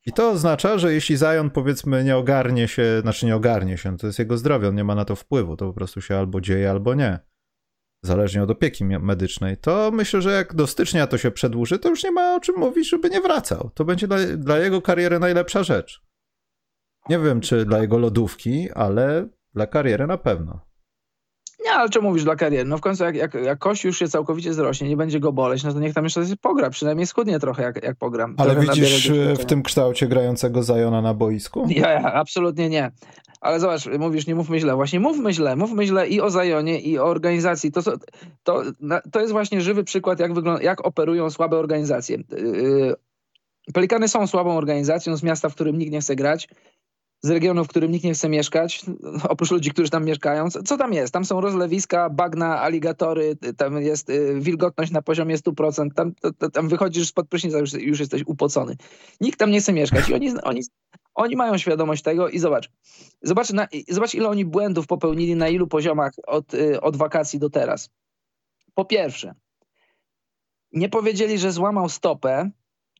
[0.05, 4.07] I to oznacza, że jeśli Zajon powiedzmy nie ogarnie się, znaczy nie ogarnie się, to
[4.07, 6.69] jest jego zdrowie, on nie ma na to wpływu, to po prostu się albo dzieje,
[6.69, 7.19] albo nie.
[8.05, 12.03] Zależnie od opieki medycznej, to myślę, że jak do stycznia to się przedłuży, to już
[12.03, 13.71] nie ma o czym mówić, żeby nie wracał.
[13.73, 16.03] To będzie dla, dla jego kariery najlepsza rzecz.
[17.09, 20.59] Nie wiem, czy dla jego lodówki, ale dla kariery na pewno.
[21.65, 22.69] Nie, ale czy mówisz dla kariery?
[22.69, 25.63] No w końcu jak, jak, jak kość już się całkowicie zrośnie, nie będzie go boleć,
[25.63, 28.35] no to niech tam jeszcze pogra, przynajmniej schudnie trochę jak, jak pogram.
[28.37, 31.67] Ale widzisz w tym kształcie grającego Zajona na boisku?
[31.69, 32.91] Ja, ja, absolutnie nie.
[33.41, 34.75] Ale zobacz, mówisz, nie mówmy źle.
[34.75, 35.55] Właśnie mówmy źle.
[35.55, 37.71] Mówmy źle i o Zajonie, i o organizacji.
[37.71, 37.81] To,
[38.43, 38.63] to,
[39.11, 42.17] to jest właśnie żywy przykład, jak, wygląda, jak operują słabe organizacje.
[42.17, 42.95] Yy,
[43.73, 46.47] Pelikany są słabą organizacją z miasta, w którym nikt nie chce grać
[47.23, 48.85] z regionu, w którym nikt nie chce mieszkać,
[49.29, 50.49] oprócz ludzi, którzy tam mieszkają.
[50.49, 51.13] Co tam jest?
[51.13, 56.13] Tam są rozlewiska, bagna, aligatory, tam jest y, wilgotność na poziomie 100%, tam,
[56.53, 58.77] tam wychodzisz spod prysznica, już, już jesteś upocony.
[59.21, 60.61] Nikt tam nie chce mieszkać i oni, oni,
[61.15, 62.69] oni mają świadomość tego i zobacz,
[63.21, 67.49] zobacz, na, zobacz ile oni błędów popełnili na ilu poziomach od, y, od wakacji do
[67.49, 67.89] teraz.
[68.73, 69.35] Po pierwsze,
[70.71, 72.49] nie powiedzieli, że złamał stopę,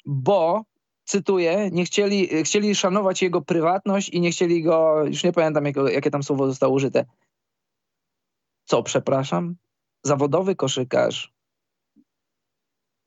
[0.06, 0.66] bo
[1.04, 5.82] cytuję, nie chcieli, chcieli szanować jego prywatność i nie chcieli go, już nie pamiętam jakie,
[5.82, 7.06] jakie tam słowo zostało użyte.
[8.66, 9.56] Co, przepraszam?
[10.04, 11.33] Zawodowy koszykarz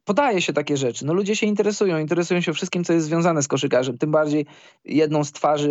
[0.06, 1.06] podaje się takie rzeczy.
[1.06, 3.98] No ludzie się interesują, interesują się wszystkim, co jest związane z koszykarzem.
[3.98, 4.46] Tym bardziej
[4.84, 5.70] jedną z twarzy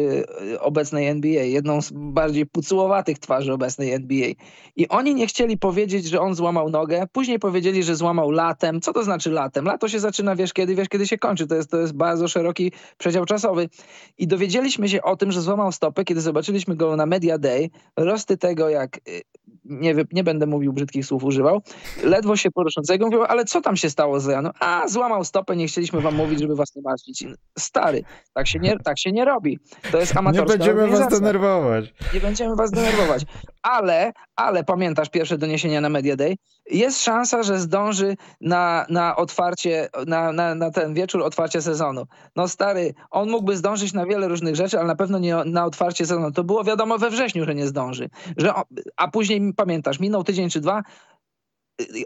[0.53, 4.27] y, obecnej NBA, jedną z bardziej pucułowatych twarzy obecnej NBA.
[4.75, 8.81] I oni nie chcieli powiedzieć, że on złamał nogę, później powiedzieli, że złamał latem.
[8.81, 9.65] Co to znaczy latem?
[9.65, 11.47] Lato się zaczyna, wiesz kiedy, wiesz kiedy się kończy.
[11.47, 13.69] To jest, to jest bardzo szeroki przedział czasowy.
[14.17, 17.69] I dowiedzieliśmy się o tym, że złamał stopę, kiedy zobaczyliśmy go na Media Day.
[17.97, 19.21] Rosty tego, jak y,
[19.65, 21.61] nie, nie będę mówił brzydkich słów używał,
[22.03, 24.51] ledwo się poruszącego mówił, ale co tam się stało z Janem?
[24.59, 27.25] A, złamał stopę, nie chcieliśmy wam mówić, żeby was nie martwić.
[27.59, 29.59] Stary, tak się nie, tak się nie robi.
[29.91, 31.93] To jest amatorska Nie będziemy was denerwować.
[32.13, 33.25] Nie będziemy was denerwować.
[33.61, 36.35] Ale, ale pamiętasz pierwsze doniesienia na Media Day?
[36.71, 42.03] Jest szansa, że zdąży na, na otwarcie, na, na, na ten wieczór otwarcia sezonu.
[42.35, 46.05] No stary, on mógłby zdążyć na wiele różnych rzeczy, ale na pewno nie na otwarcie
[46.05, 46.31] sezonu.
[46.31, 48.09] To było wiadomo we wrześniu, że nie zdąży.
[48.37, 48.53] Że,
[48.97, 50.83] a później pamiętasz, minął tydzień czy dwa,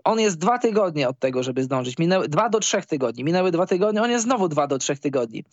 [0.04, 1.98] on jest dwa tygodnie od tego, żeby zdążyć.
[1.98, 3.24] Minęły dwa do trzech tygodni.
[3.24, 5.44] Minęły dwa tygodnie, on jest znowu dwa do trzech tygodni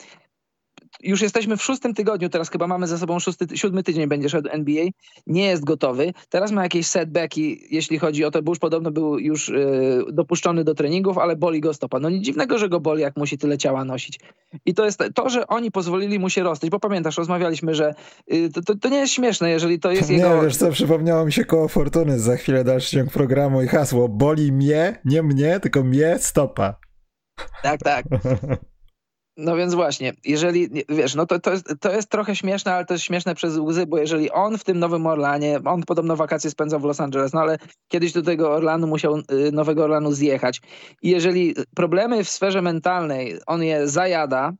[1.02, 4.48] już jesteśmy w szóstym tygodniu, teraz chyba mamy za sobą szósty, siódmy tydzień będzie szedł
[4.52, 4.84] NBA,
[5.26, 6.12] nie jest gotowy.
[6.28, 10.64] Teraz ma jakieś setbacki, jeśli chodzi o to, bo już podobno był już y, dopuszczony
[10.64, 12.00] do treningów, ale boli go stopa.
[12.00, 14.20] No nic dziwnego, że go boli, jak musi tyle ciała nosić.
[14.66, 17.94] I to jest to, że oni pozwolili mu się rosnąć, bo pamiętasz, rozmawialiśmy, że
[18.32, 20.36] y, to, to, to, nie jest śmieszne, jeżeli to jest nie, jego...
[20.36, 24.08] Nie, wiesz co, przypomniało mi się koło Fortuny, za chwilę dalszy ciąg programu i hasło,
[24.08, 26.78] boli mnie, nie mnie, tylko mnie stopa.
[27.62, 28.04] Tak, tak.
[29.36, 32.94] No więc właśnie, jeżeli, wiesz, no to, to, jest, to jest trochę śmieszne, ale to
[32.94, 36.80] jest śmieszne przez łzy, bo jeżeli on w tym Nowym Orlanie, on podobno wakacje spędzał
[36.80, 40.60] w Los Angeles, no ale kiedyś do tego Orlanu musiał, y, Nowego Orlanu zjechać.
[41.02, 44.52] I jeżeli problemy w sferze mentalnej on je zajada,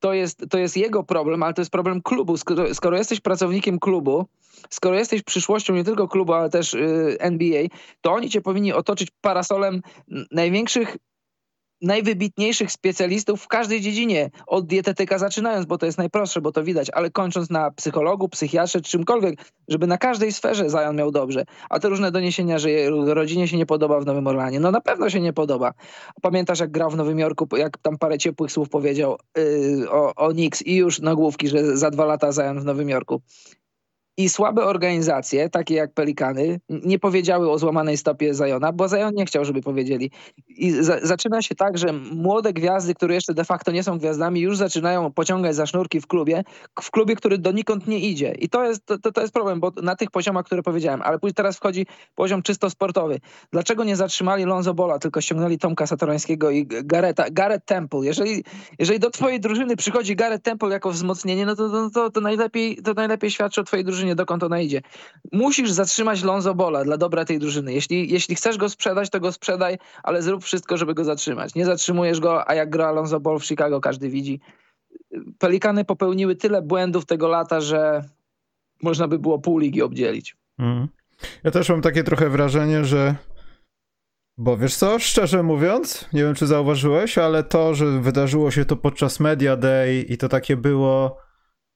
[0.00, 2.36] to jest, to jest jego problem, ale to jest problem klubu.
[2.36, 4.26] Skoro, skoro jesteś pracownikiem klubu,
[4.70, 7.62] skoro jesteś przyszłością nie tylko klubu, ale też y, NBA,
[8.00, 9.82] to oni cię powinni otoczyć parasolem
[10.30, 10.96] największych
[11.82, 16.90] najwybitniejszych specjalistów w każdej dziedzinie, od dietetyka zaczynając, bo to jest najprostsze, bo to widać,
[16.90, 21.44] ale kończąc na psychologu, psychiatrze, czymkolwiek, żeby na każdej sferze Zion miał dobrze.
[21.70, 22.68] A te różne doniesienia, że
[23.06, 25.72] rodzinie się nie podoba w Nowym Orlanie, no na pewno się nie podoba.
[26.22, 30.28] Pamiętasz, jak grał w Nowym Jorku, jak tam parę ciepłych słów powiedział yy, o, o
[30.28, 33.22] Knicks i już nagłówki, że za dwa lata Zion w Nowym Jorku.
[34.16, 39.26] I słabe organizacje, takie jak Pelikany, nie powiedziały o złamanej stopie Zajona, bo Zajon nie
[39.26, 40.10] chciał, żeby powiedzieli.
[40.48, 44.40] I za zaczyna się tak, że młode gwiazdy, które jeszcze de facto nie są gwiazdami,
[44.40, 46.44] już zaczynają pociągać za sznurki w klubie,
[46.82, 48.34] w klubie, który donikąd nie idzie.
[48.38, 51.34] I to jest, to, to jest problem, bo na tych poziomach, które powiedziałem, ale później
[51.34, 53.20] teraz wchodzi poziom czysto sportowy.
[53.52, 58.00] Dlaczego nie zatrzymali Lonzo Bola, tylko ściągnęli Tomka Satorańskiego i Gareta, Gareth Temple?
[58.02, 58.44] Jeżeli,
[58.78, 62.76] jeżeli do twojej drużyny przychodzi Gareth Temple jako wzmocnienie, no to, to, to, to, najlepiej,
[62.76, 64.82] to najlepiej świadczy o twojej drużynie drużynie, dokąd ona idzie.
[65.32, 67.72] Musisz zatrzymać Lonzo Bola dla dobra tej drużyny.
[67.72, 71.54] Jeśli, jeśli chcesz go sprzedać, to go sprzedaj, ale zrób wszystko, żeby go zatrzymać.
[71.54, 74.40] Nie zatrzymujesz go, a jak gra Lonzo Ball w Chicago, każdy widzi.
[75.38, 78.04] Pelikany popełniły tyle błędów tego lata, że
[78.82, 80.36] można by było pół ligi obdzielić.
[80.58, 80.88] Mm.
[81.44, 83.14] Ja też mam takie trochę wrażenie, że
[84.38, 88.76] bo wiesz co, szczerze mówiąc, nie wiem czy zauważyłeś, ale to, że wydarzyło się to
[88.76, 91.16] podczas Media Day i to takie było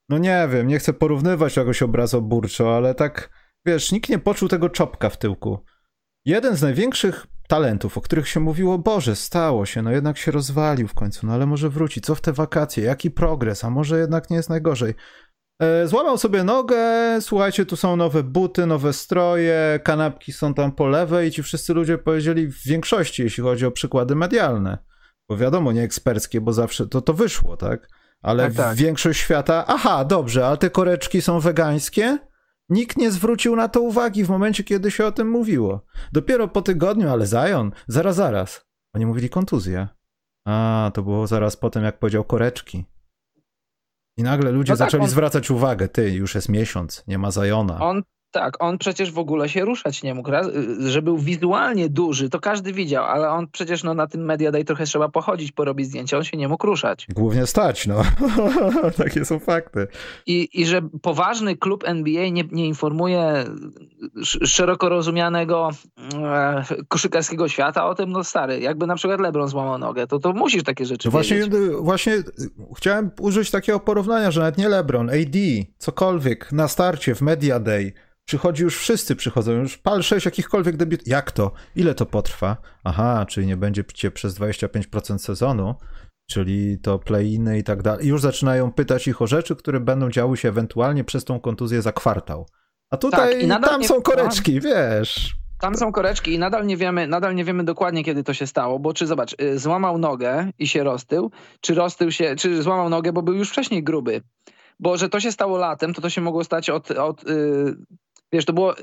[0.09, 3.31] no nie wiem, nie chcę porównywać jakoś obrazoburczo, ale tak,
[3.67, 5.65] wiesz, nikt nie poczuł tego czopka w tyłku.
[6.25, 10.89] Jeden z największych talentów, o których się mówiło, Boże, stało się, no jednak się rozwalił
[10.89, 14.31] w końcu, no ale może wróci, co w te wakacje, jaki progres, a może jednak
[14.31, 14.95] nie jest najgorzej.
[15.63, 16.79] E, złamał sobie nogę,
[17.21, 21.75] słuchajcie, tu są nowe buty, nowe stroje, kanapki są tam po lewej i ci wszyscy
[21.75, 24.79] ludzie powiedzieli w większości, jeśli chodzi o przykłady medialne,
[25.29, 27.89] bo wiadomo, nie eksperckie, bo zawsze to, to wyszło, tak?
[28.23, 28.77] Ale tak, tak.
[28.77, 32.19] większość świata, aha, dobrze, ale te koreczki są wegańskie?
[32.69, 35.85] Nikt nie zwrócił na to uwagi w momencie, kiedy się o tym mówiło.
[36.13, 38.67] Dopiero po tygodniu, ale Zion, zaraz, zaraz.
[38.95, 39.89] Oni mówili kontuzja.
[40.47, 42.85] A, to było zaraz po tym, jak powiedział koreczki.
[44.17, 45.11] I nagle ludzie no tak, zaczęli on...
[45.11, 47.81] zwracać uwagę, ty, już jest miesiąc, nie ma Zajona.
[47.81, 50.31] On tak, on przecież w ogóle się ruszać nie mógł.
[50.31, 54.25] Raz, y, że był wizualnie duży, to każdy widział, ale on przecież no, na tym
[54.25, 57.07] Media Day trochę trzeba pochodzić, porobić zdjęcia, on się nie mógł ruszać.
[57.15, 58.03] Głównie stać, no.
[59.05, 59.87] Takie są fakty.
[60.27, 63.45] I, I że poważny klub NBA nie, nie informuje
[64.23, 65.71] szeroko rozumianego
[66.15, 70.33] e, koszykarskiego świata o tym, no stary, jakby na przykład LeBron złamał nogę, to, to
[70.33, 71.53] musisz takie rzeczy no właśnie, wiedzieć.
[71.81, 72.23] Właśnie
[72.77, 75.37] chciałem użyć takiego porównania, że nawet nie LeBron, AD,
[75.79, 77.93] cokolwiek, na starcie w Media Day
[78.27, 81.07] Przychodzi już wszyscy przychodzą, już pal 6 jakichkolwiek debiut.
[81.07, 81.53] Jak to?
[81.77, 82.57] Ile to potrwa?
[82.85, 85.75] Aha, czyli nie będzie cię przez 25% sezonu,
[86.31, 88.07] czyli to play-iny i tak dalej.
[88.07, 91.83] I już zaczynają pytać ich o rzeczy, które będą działy się ewentualnie przez tą kontuzję
[91.83, 92.47] za kwartał.
[92.91, 93.89] A tutaj tak, tam nie...
[93.89, 95.37] są koreczki, wiesz.
[95.61, 98.79] Tam są koreczki i nadal nie wiemy, nadal nie wiemy dokładnie, kiedy to się stało,
[98.79, 103.13] bo czy zobacz, y, złamał nogę i się roztył, czy roztył się, czy złamał nogę,
[103.13, 104.23] bo był już wcześniej gruby.
[104.81, 107.77] Bo że to się stało latem, to to się mogło stać od, od yy,
[108.33, 108.75] Wiesz, to było...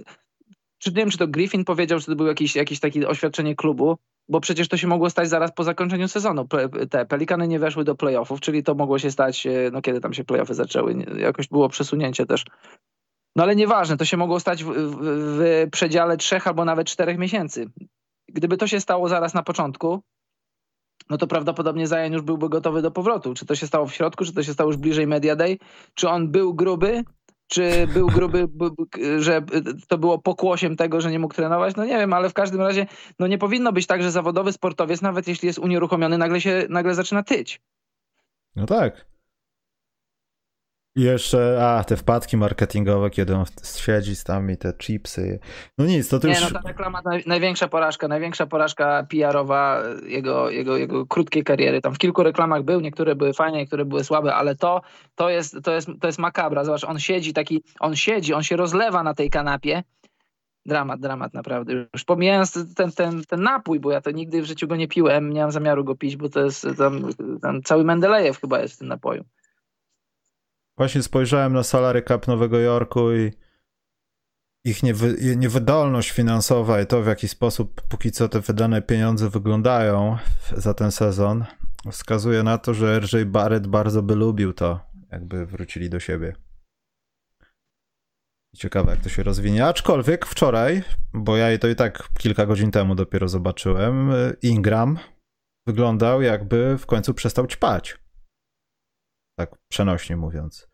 [0.77, 3.97] Czy nie wiem, czy to Griffin powiedział, czy to było jakieś, jakieś takie oświadczenie klubu,
[4.29, 6.47] bo przecież to się mogło stać zaraz po zakończeniu sezonu.
[6.89, 10.13] Te Pelikany nie weszły do playoffów, czyli to mogło się stać, e, no kiedy tam
[10.13, 12.45] się playoffy zaczęły, jakoś było przesunięcie też.
[13.35, 17.17] No ale nieważne, to się mogło stać w, w, w przedziale trzech albo nawet czterech
[17.17, 17.69] miesięcy.
[18.27, 20.03] Gdyby to się stało zaraz na początku,
[21.09, 23.33] no to prawdopodobnie Zajan już byłby gotowy do powrotu.
[23.33, 25.57] Czy to się stało w środku, czy to się stało już bliżej Media Day,
[25.93, 27.03] czy on był gruby,
[27.47, 28.47] czy był gruby,
[29.19, 29.41] że
[29.87, 31.75] to było pokłosiem tego, że nie mógł trenować?
[31.75, 32.85] No nie wiem, ale w każdym razie
[33.19, 36.95] no nie powinno być tak, że zawodowy sportowiec, nawet jeśli jest unieruchomiony, nagle się nagle
[36.95, 37.61] zaczyna tyć.
[38.55, 39.12] No tak.
[40.95, 43.45] I jeszcze, a, te wpadki marketingowe, kiedy on
[43.77, 45.39] siedzi z tam i te chipsy.
[45.77, 46.23] No nic, to, już...
[46.23, 51.81] Nie, no ta reklama, naj, największa porażka, największa porażka PR-owa jego, jego, jego krótkiej kariery.
[51.81, 54.81] Tam w kilku reklamach był, niektóre były fajne, niektóre były słabe, ale to,
[55.15, 56.63] to, jest, to, jest, to jest makabra.
[56.63, 59.83] Zobacz, on siedzi taki, on siedzi, on się rozlewa na tej kanapie.
[60.65, 61.73] Dramat, dramat naprawdę.
[61.93, 65.33] Już pomijając ten, ten, ten napój, bo ja to nigdy w życiu go nie piłem,
[65.33, 67.09] nie mam zamiaru go pić, bo to jest tam,
[67.41, 69.23] tam cały Mendelejew chyba jest w tym napoju.
[70.77, 73.31] Właśnie spojrzałem na salary cap Nowego Jorku i
[74.65, 80.17] ich niewy, niewydolność finansowa i to, w jaki sposób póki co te wydane pieniądze wyglądają
[80.57, 81.45] za ten sezon,
[81.91, 84.79] wskazuje na to, że RJ Barrett bardzo by lubił to,
[85.11, 86.35] jakby wrócili do siebie.
[88.55, 89.65] Ciekawe, jak to się rozwinie.
[89.65, 90.83] Aczkolwiek wczoraj,
[91.13, 94.97] bo ja to i tak kilka godzin temu dopiero zobaczyłem, Ingram
[95.67, 98.02] wyglądał jakby w końcu przestał ćpać
[99.35, 100.67] tak przenośnie mówiąc.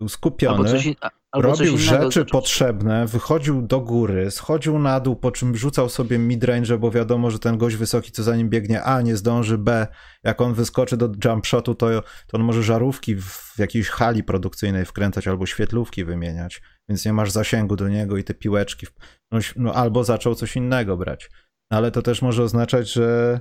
[0.00, 0.94] Był skupiony, coś,
[1.34, 6.90] robił rzeczy potrzebne, wychodził do góry, schodził na dół, po czym rzucał sobie midrange, bo
[6.90, 9.86] wiadomo, że ten gość wysoki, co za nim biegnie, A, nie zdąży, B,
[10.24, 14.84] jak on wyskoczy do jump shotu, to, to on może żarówki w jakiejś hali produkcyjnej
[14.84, 18.86] wkręcać albo świetlówki wymieniać, więc nie masz zasięgu do niego i te piłeczki,
[19.32, 21.30] no, no albo zaczął coś innego brać.
[21.70, 23.40] No, ale to też może oznaczać, że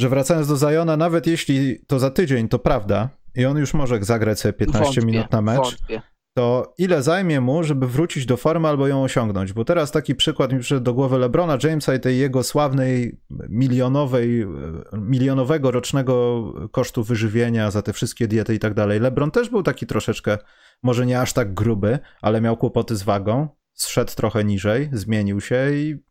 [0.00, 4.04] że wracając do Zajona, nawet jeśli to za tydzień, to prawda, i on już może
[4.04, 6.02] zagrać sobie 15 wątpię, minut na mecz, wątpię.
[6.34, 9.52] to ile zajmie mu, żeby wrócić do formy albo ją osiągnąć?
[9.52, 14.46] Bo teraz taki przykład mi przyszedł do głowy LeBrona Jamesa i tej jego sławnej milionowej,
[14.92, 19.00] milionowego rocznego kosztu wyżywienia za te wszystkie diety i tak dalej.
[19.00, 20.38] LeBron też był taki troszeczkę,
[20.82, 25.70] może nie aż tak gruby, ale miał kłopoty z wagą, zszedł trochę niżej, zmienił się
[25.74, 26.04] i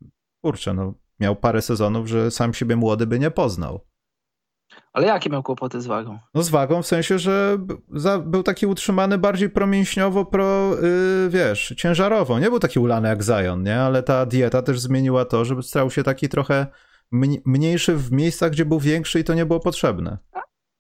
[0.44, 3.86] kurczę, no miał parę sezonów, że sam siebie młody by nie poznał.
[4.94, 6.20] Ale jakie miał kłopoty z wagą?
[6.34, 7.58] No z wagą w sensie, że
[8.26, 12.40] był taki utrzymany bardziej promięśniowo, pro, yy, wiesz, ciężarowo.
[12.40, 13.80] Nie był taki ulany jak Zion, nie?
[13.80, 16.68] Ale ta dieta też zmieniła to, żeby stał się taki trochę
[17.46, 20.18] mniejszy w miejscach, gdzie był większy i to nie było potrzebne.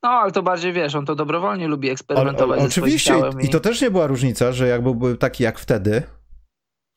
[0.03, 3.45] No, ale to bardziej wiesz, on to dobrowolnie lubi eksperymentować o, o, Oczywiście, i...
[3.45, 6.03] i to też nie była różnica, że jak byłby taki jak wtedy,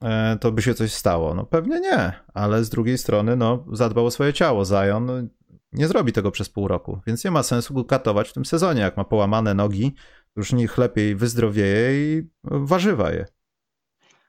[0.03, 1.35] e, to by się coś stało.
[1.35, 4.65] No pewnie nie, ale z drugiej strony, no, zadbał o swoje ciało.
[4.65, 5.29] Zion
[5.75, 8.81] nie zrobi tego przez pół roku, więc nie ma sensu go katować w tym sezonie.
[8.81, 9.95] Jak ma połamane nogi,
[10.37, 13.27] już niech lepiej wyzdrowieje i warzywa je.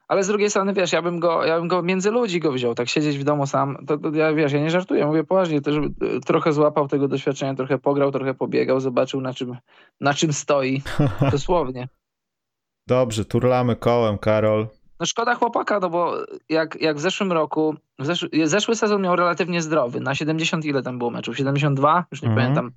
[0.07, 2.75] Ale z drugiej strony, wiesz, ja bym go, ja bym go między ludzi go wziął,
[2.75, 5.75] tak siedzieć w domu sam, to, to ja, wiesz, ja nie żartuję, mówię poważnie, też
[6.25, 9.57] trochę złapał tego doświadczenia, trochę pograł, trochę pobiegał, zobaczył na czym,
[10.01, 10.81] na czym stoi,
[11.31, 11.87] dosłownie.
[12.87, 14.67] Dobrze, turlamy kołem, Karol.
[14.99, 16.13] No szkoda chłopaka, no bo
[16.49, 20.83] jak, jak w zeszłym roku, w zeszły, zeszły sezon miał relatywnie zdrowy, na 70 ile
[20.83, 21.37] tam było meczów?
[21.37, 22.05] 72?
[22.11, 22.45] Już nie mhm.
[22.45, 22.71] pamiętam.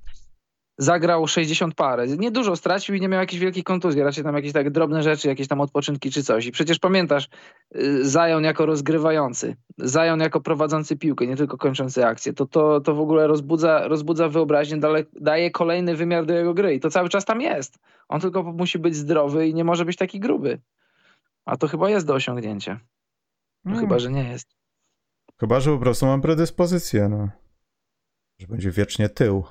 [0.78, 2.06] zagrał 60 parę.
[2.06, 5.48] Niedużo stracił i nie miał jakichś wielkich kontuzji, raczej tam jakieś tak drobne rzeczy, jakieś
[5.48, 6.46] tam odpoczynki czy coś.
[6.46, 7.28] I przecież pamiętasz,
[7.76, 12.94] y, Zajon jako rozgrywający, Zajon jako prowadzący piłkę, nie tylko kończący akcję, to, to, to
[12.94, 17.08] w ogóle rozbudza, rozbudza wyobraźnię, daje, daje kolejny wymiar do jego gry i to cały
[17.08, 17.78] czas tam jest.
[18.08, 20.60] On tylko musi być zdrowy i nie może być taki gruby.
[21.48, 22.80] A to chyba jest do osiągnięcia.
[23.64, 23.80] No hmm.
[23.80, 24.56] Chyba, że nie jest.
[25.40, 27.28] Chyba, że po prostu mam predyspozycję, no.
[28.38, 29.44] Że będzie wiecznie tył.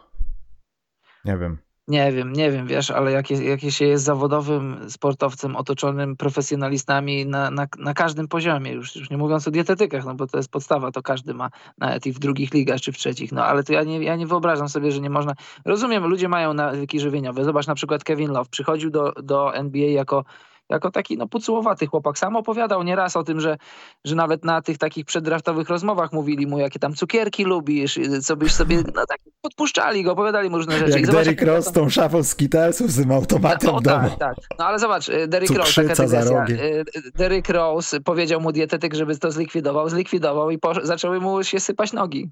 [1.25, 1.57] Nie wiem.
[1.87, 7.25] Nie wiem, nie wiem, wiesz, ale jak, jest, jak się jest zawodowym sportowcem otoczonym profesjonalistami
[7.25, 10.51] na, na, na każdym poziomie, już, już nie mówiąc o dietetykach, no bo to jest
[10.51, 13.73] podstawa, to każdy ma nawet i w drugich ligach czy w trzecich, no ale to
[13.73, 15.33] ja nie, ja nie wyobrażam sobie, że nie można.
[15.65, 17.43] Rozumiem, ludzie mają nawyki żywieniowe.
[17.43, 20.25] Zobacz na przykład Kevin Love, przychodził do, do NBA jako
[20.69, 22.17] jako taki no pucułowaty chłopak.
[22.17, 23.57] Sam opowiadał nieraz o tym, że,
[24.05, 28.51] że nawet na tych takich przeddraftowych rozmowach mówili mu, jakie tam cukierki lubisz, co byś
[28.51, 30.99] sobie, no tak podpuszczali go, opowiadali mu różne rzeczy.
[30.99, 34.09] Jak Derrick Rose tą szafą Skittlesów z tym automatem no, w domu.
[34.09, 34.35] Tak, tak.
[34.59, 36.45] No ale zobacz, y, Derrick Rose, taka dygresja.
[36.49, 41.93] Y, Derrick Rose powiedział mu dietetyk, żeby to zlikwidował, zlikwidował i zaczęły mu się sypać
[41.93, 42.31] nogi.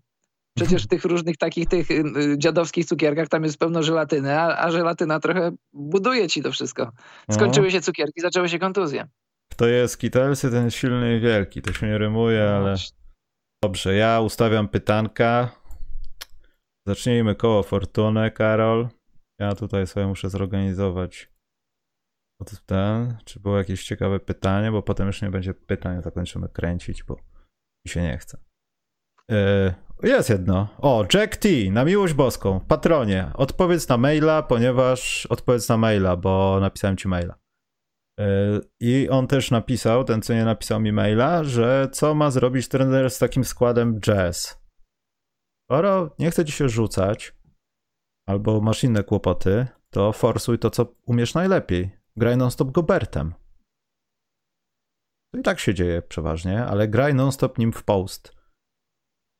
[0.57, 2.03] Przecież w tych różnych takich tych y,
[2.37, 6.91] dziadowskich cukierkach tam jest pełno żelatyny, a, a żelatyna trochę buduje ci to wszystko.
[7.31, 9.07] Skończyły się cukierki, zaczęły się kontuzje.
[9.51, 11.61] Kto jest Kitelsy, ten silny i wielki.
[11.61, 12.75] To się nie rymuje, no ale...
[13.63, 15.49] Dobrze, ja ustawiam pytanka.
[16.87, 18.87] Zacznijmy koło fortuny, Karol.
[19.39, 21.29] Ja tutaj sobie muszę zorganizować
[22.65, 27.15] ten, czy było jakieś ciekawe pytanie, bo potem już nie będzie pytań, zakończymy kręcić, bo
[27.85, 28.37] mi się nie chce.
[29.29, 30.67] Yy, jest jedno.
[30.77, 33.31] O, Jack T, na miłość boską, patronie.
[33.33, 37.35] Odpowiedz na maila, ponieważ odpowiedz na maila, bo napisałem ci maila.
[38.19, 42.67] Yy, I on też napisał, ten co nie napisał mi maila, że co ma zrobić
[42.67, 44.61] trener z takim składem jazz.
[45.65, 47.35] Skoro nie chce ci się rzucać,
[48.27, 51.97] albo masz inne kłopoty, to forsuj to, co umiesz najlepiej.
[52.17, 53.33] Graj non-stop Gobertem.
[55.39, 58.35] I tak się dzieje przeważnie, ale graj non-stop nim w post.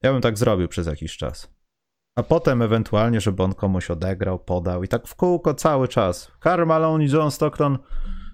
[0.05, 1.53] Ja bym tak zrobił przez jakiś czas.
[2.15, 6.31] A potem ewentualnie, żeby on komuś odegrał, podał i tak w kółko cały czas.
[6.39, 7.77] Karl Malone i John Stockton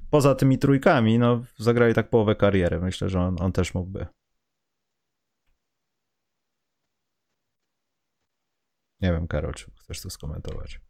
[0.09, 2.79] poza tymi trójkami, no zagrali tak połowę kariery.
[2.79, 4.07] Myślę, że on, on też mógłby.
[9.01, 10.81] Nie wiem, Karol, czy chcesz to skomentować?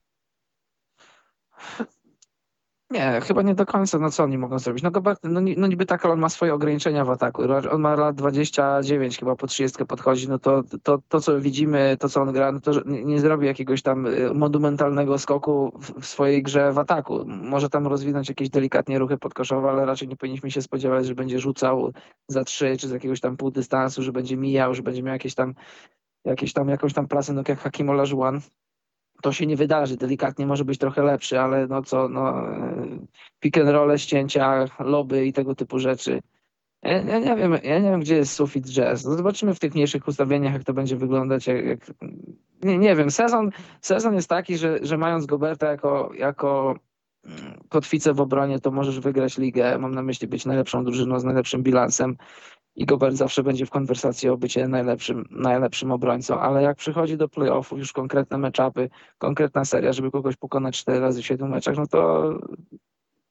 [2.91, 3.99] Nie, chyba nie do końca.
[3.99, 4.83] No co oni mogą zrobić?
[4.83, 7.41] No, Gobert, no, no niby tak, ale on ma swoje ograniczenia w ataku.
[7.71, 10.29] On ma lat 29, chyba po 30 podchodzi.
[10.29, 13.47] No to, to, to co widzimy, to co on gra, no to nie, nie zrobi
[13.47, 17.25] jakiegoś tam y, monumentalnego skoku w, swojej grze w ataku.
[17.25, 21.39] Może tam rozwinąć jakieś delikatnie ruchy podkoszowe, ale raczej nie powinniśmy się spodziewać, że będzie
[21.39, 21.91] rzucał
[22.27, 25.35] za trzy, czy z jakiegoś tam pół dystansu, że będzie mijał, że będzie miał jakieś
[25.35, 25.53] tam
[26.25, 28.41] jakieś tam, jakąś tam pracę, no jak Hakim Olajuwon
[29.21, 29.97] to się nie wydarzy.
[29.97, 32.43] Delikatnie może być trochę lepszy, ale no co, no
[33.39, 36.21] pick and roll, ścięcia, lobby i tego typu rzeczy.
[36.83, 39.05] Ja, ja, nie wiem, ja nie wiem, gdzie jest sufit jazz.
[39.05, 41.47] No zobaczymy w tych mniejszych ustawieniach, jak to będzie wyglądać.
[41.47, 41.79] Jak, jak...
[42.63, 46.75] Nie, nie wiem, sezon, sezon jest taki, że, że mając Goberta jako, jako
[47.25, 49.77] mm, kotwicę w obronie, to możesz wygrać ligę.
[49.77, 52.17] Mam na myśli być najlepszą drużyną z najlepszym bilansem
[52.81, 57.29] i Gobert zawsze będzie w konwersacji o bycie najlepszym, najlepszym obrońcą, ale jak przychodzi do
[57.29, 61.87] playoffów, już konkretne meczapy, konkretna seria, żeby kogoś pokonać 4 razy w 7 meczach, no
[61.87, 62.29] to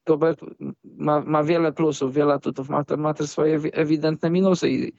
[0.05, 0.41] Gobert
[0.83, 4.93] ma, ma wiele plusów, wiele atutów, ma, ma też swoje ewidentne minusy i,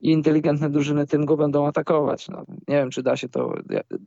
[0.00, 2.28] i inteligentne drużyny tym go będą atakować.
[2.28, 3.54] No, nie wiem, czy da się to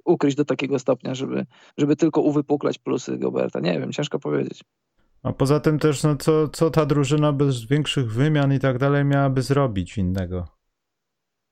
[0.06, 1.46] ukryć do takiego stopnia, żeby,
[1.78, 3.60] żeby tylko uwypuklać plusy Goberta.
[3.60, 4.64] Nie wiem, ciężko powiedzieć.
[5.24, 9.06] A poza tym też, no co, co ta drużyna bez większych wymian i tak dalej
[9.06, 10.48] miałaby zrobić innego?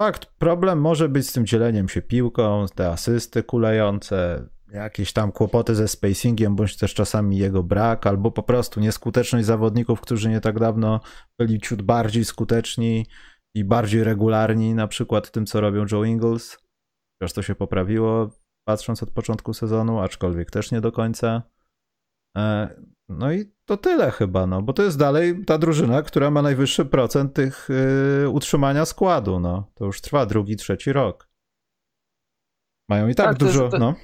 [0.01, 5.75] Fakt, problem może być z tym dzieleniem się piłką, te asysty kulejące, jakieś tam kłopoty
[5.75, 10.59] ze spacingiem, bądź też czasami jego brak, albo po prostu nieskuteczność zawodników, którzy nie tak
[10.59, 10.99] dawno
[11.39, 13.05] byli ciut bardziej skuteczni
[13.55, 16.57] i bardziej regularni, na przykład tym, co robią Joe Ingles.
[17.19, 18.29] Chociaż to się poprawiło,
[18.67, 21.43] patrząc od początku sezonu, aczkolwiek też nie do końca.
[22.37, 22.69] E,
[23.09, 26.85] no i to tyle chyba, no, bo to jest dalej ta drużyna, która ma najwyższy
[26.85, 27.69] procent tych
[28.21, 29.67] yy, utrzymania składu, no.
[29.73, 31.29] To już trwa drugi, trzeci rok.
[32.89, 33.79] Mają i tak, tak dużo, to...
[33.79, 33.95] no.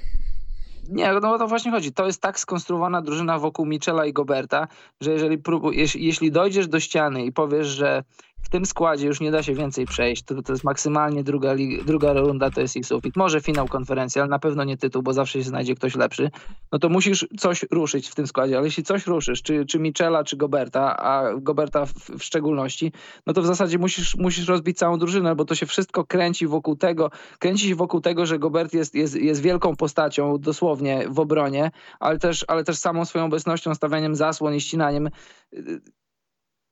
[0.90, 1.92] Nie, no o to właśnie chodzi.
[1.94, 4.68] To jest tak skonstruowana drużyna wokół Michela i Goberta,
[5.02, 8.04] że jeżeli, próbu, jeśli, jeśli dojdziesz do ściany i powiesz, że
[8.46, 10.24] w tym składzie już nie da się więcej przejść.
[10.24, 13.16] To, to jest maksymalnie druga, druga runda, to jest ich sufit.
[13.16, 16.32] Może finał konferencji, ale na pewno nie tytuł, bo zawsze się znajdzie ktoś lepszy.
[16.72, 20.24] No to musisz coś ruszyć w tym składzie, ale jeśli coś ruszysz, czy, czy Michela,
[20.24, 22.92] czy Goberta, a Goberta w, w szczególności,
[23.28, 26.76] no to w zasadzie musisz, musisz rozbić całą drużynę, bo to się wszystko kręci wokół
[26.76, 31.72] tego, kręci się wokół tego, że Gobert jest, jest, jest wielką postacią dosłownie w obronie,
[32.00, 35.10] ale też, ale też samą swoją obecnością, stawianiem zasłon i ścinaniem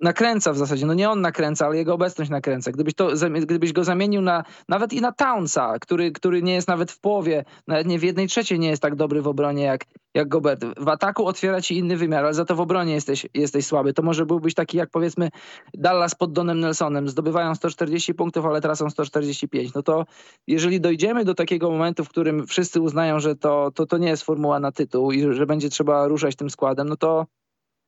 [0.04, 0.86] nakręca w zasadzie.
[0.86, 2.72] No nie on nakręca, ale jego obecność nakręca.
[2.72, 3.10] Gdybyś, to,
[3.41, 7.45] gdybyś go zamienił na nawet i na Townsa, który, który nie jest nawet w połowie,
[7.68, 10.66] nawet nie w jednej trzeciej nie jest tak dobry w obronie jak, jak Gobert.
[10.78, 13.93] W ataku otwiera ci inny wymiar, ale za to w obronie jesteś, jesteś słaby.
[13.93, 15.30] To może byłbyś taki jak powiedzmy
[15.74, 17.10] Dallas pod Donem Nelsonem.
[17.10, 19.74] Zdobywają 140 punktów, ale tracą 145.
[19.74, 20.06] No to
[20.47, 24.24] jeżeli dojdziemy do takiego momentu, w którym wszyscy uznają, że to, to, to nie jest
[24.24, 27.26] formuła na tytuł i że będzie trzeba ruszać tym składem, no to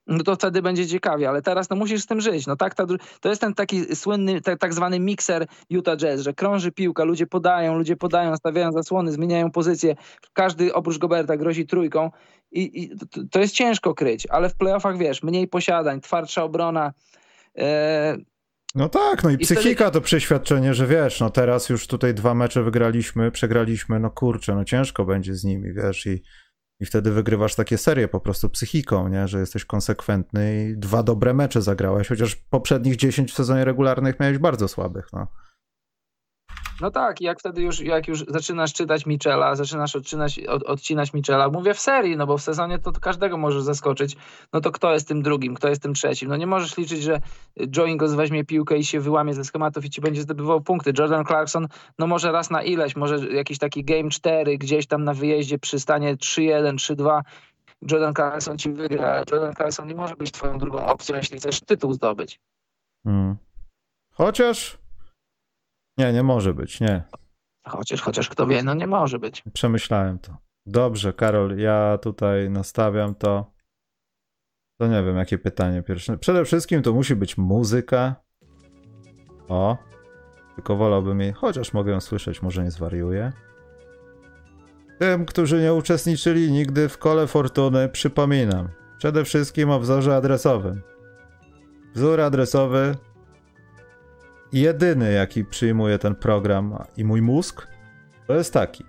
[0.08, 2.48] no to wtedy będzie ciekawie, ale teraz no musisz z tym żyć.
[2.48, 2.86] No tak, ta,
[3.22, 7.28] to jest ten taki słynny, tak, tak zwany mikser Utah Jazz, że krąży piłka, ludzie
[7.28, 9.96] podają, ludzie podają, stawiają zasłony, zmieniają pozycję.
[10.34, 12.12] Każdy oprócz Goberta grozi trójką
[12.52, 12.92] i, i
[13.32, 16.94] to, jest ciężko kryć, ale w playoffach wiesz, mniej posiadań, twardsza obrona.
[17.58, 18.18] E,
[18.76, 19.92] no tak, no i, I psychika wtedy...
[19.92, 24.66] to przeświadczenie, że wiesz, no teraz już tutaj dwa mecze wygraliśmy, przegraliśmy, no kurczę, no
[24.66, 26.24] ciężko będzie z nimi, wiesz, i
[26.80, 29.28] i wtedy wygrywasz takie serie po prostu psychiką, nie?
[29.28, 34.38] że jesteś konsekwentny i dwa dobre mecze zagrałeś, chociaż poprzednich 10 w sezonie regularnych miałeś
[34.38, 35.08] bardzo słabych.
[35.14, 35.28] No.
[36.82, 41.50] No tak, jak wtedy już, jak już zaczynasz czytać Michela, zaczynasz odcinać, od, odcinać Michela,
[41.50, 44.16] mówię w serii, no bo w sezonie to, to każdego możesz zaskoczyć,
[44.54, 46.30] no to kto jest tym drugim, kto jest tym trzecim?
[46.30, 47.22] No nie możesz liczyć, że
[47.78, 50.92] Joe Ingles weźmie piłkę i się wyłamie ze schematów i ci będzie zdobywał punkty.
[51.00, 51.68] Jordan Clarkson,
[52.00, 55.80] no może raz na ileś, może jakiś taki game 4 gdzieś tam na wyjeździe przy
[55.80, 57.22] stanie 3-1, 3-2
[57.92, 59.24] Jordan Clarkson ci wygra.
[59.32, 62.40] Jordan Clarkson nie może być twoją drugą opcją, jeśli chcesz tytuł zdobyć.
[63.04, 63.36] Hmm.
[64.12, 64.78] Chociaż
[65.98, 67.04] nie, nie może być, nie.
[67.68, 69.44] Chociaż, chociaż kto wie, no nie może być.
[69.54, 70.38] Przemyślałem to.
[70.66, 73.52] Dobrze, Karol, ja tutaj nastawiam to.
[74.80, 76.18] To nie wiem, jakie pytanie pierwsze.
[76.18, 78.16] Przede wszystkim to musi być muzyka.
[79.48, 79.78] O.
[80.56, 83.32] Tylko wolałbym jej, chociaż mogę ją słyszeć, może nie zwariuję.
[85.00, 88.70] Tym, którzy nie uczestniczyli nigdy w kole fortuny, przypominam.
[88.98, 90.82] Przede wszystkim o wzorze adresowym.
[91.96, 92.96] Wzór adresowy
[94.62, 97.68] jedyny, jaki przyjmuje ten program i mój mózg,
[98.28, 98.86] to jest taki.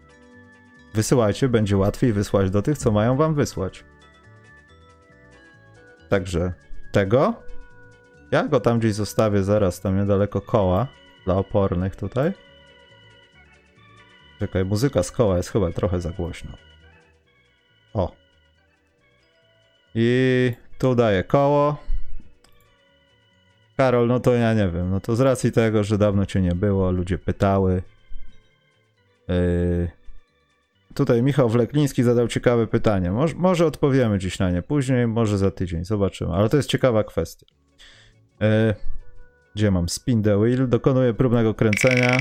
[0.94, 3.84] Wysyłajcie, będzie łatwiej wysłać do tych, co mają wam wysłać.
[6.08, 6.52] Także
[6.92, 7.34] tego.
[8.30, 10.86] Ja go tam gdzieś zostawię zaraz, tam niedaleko koła
[11.24, 12.32] dla opornych tutaj.
[14.38, 16.50] Czekaj, muzyka z koła jest chyba trochę za głośno.
[17.94, 18.12] O.
[19.94, 21.76] I tu daję koło.
[23.76, 24.90] Karol, no to ja nie wiem.
[24.90, 27.82] No to z racji tego, że dawno cię nie było, ludzie pytały.
[29.28, 29.88] Yy...
[30.94, 33.10] Tutaj Michał Wlekliński zadał ciekawe pytanie.
[33.10, 36.34] Może, może odpowiemy dziś na nie później, może za tydzień, zobaczymy.
[36.34, 37.46] Ale to jest ciekawa kwestia.
[38.40, 38.74] Yy...
[39.54, 39.88] Gdzie mam?
[39.88, 40.68] Spin the wheel.
[40.68, 42.16] Dokonuję próbnego kręcenia.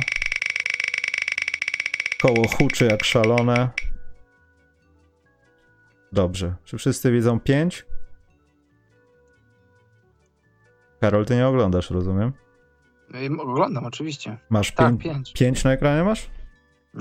[2.22, 3.70] Koło huczy jak szalone.
[6.12, 6.56] Dobrze.
[6.66, 7.86] Czy wszyscy widzą 5?
[11.06, 12.34] Karol, ty nie oglądasz, rozumiem?
[13.39, 14.38] Oglądam, oczywiście.
[14.49, 15.34] Masz tak, pięć, pięć.
[15.34, 16.30] pięć na ekranie masz?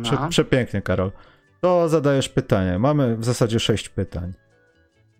[0.02, 0.28] Prze, no.
[0.28, 1.12] Przepięknie, Karol.
[1.60, 2.78] To zadajesz pytanie.
[2.78, 4.32] Mamy w zasadzie sześć pytań.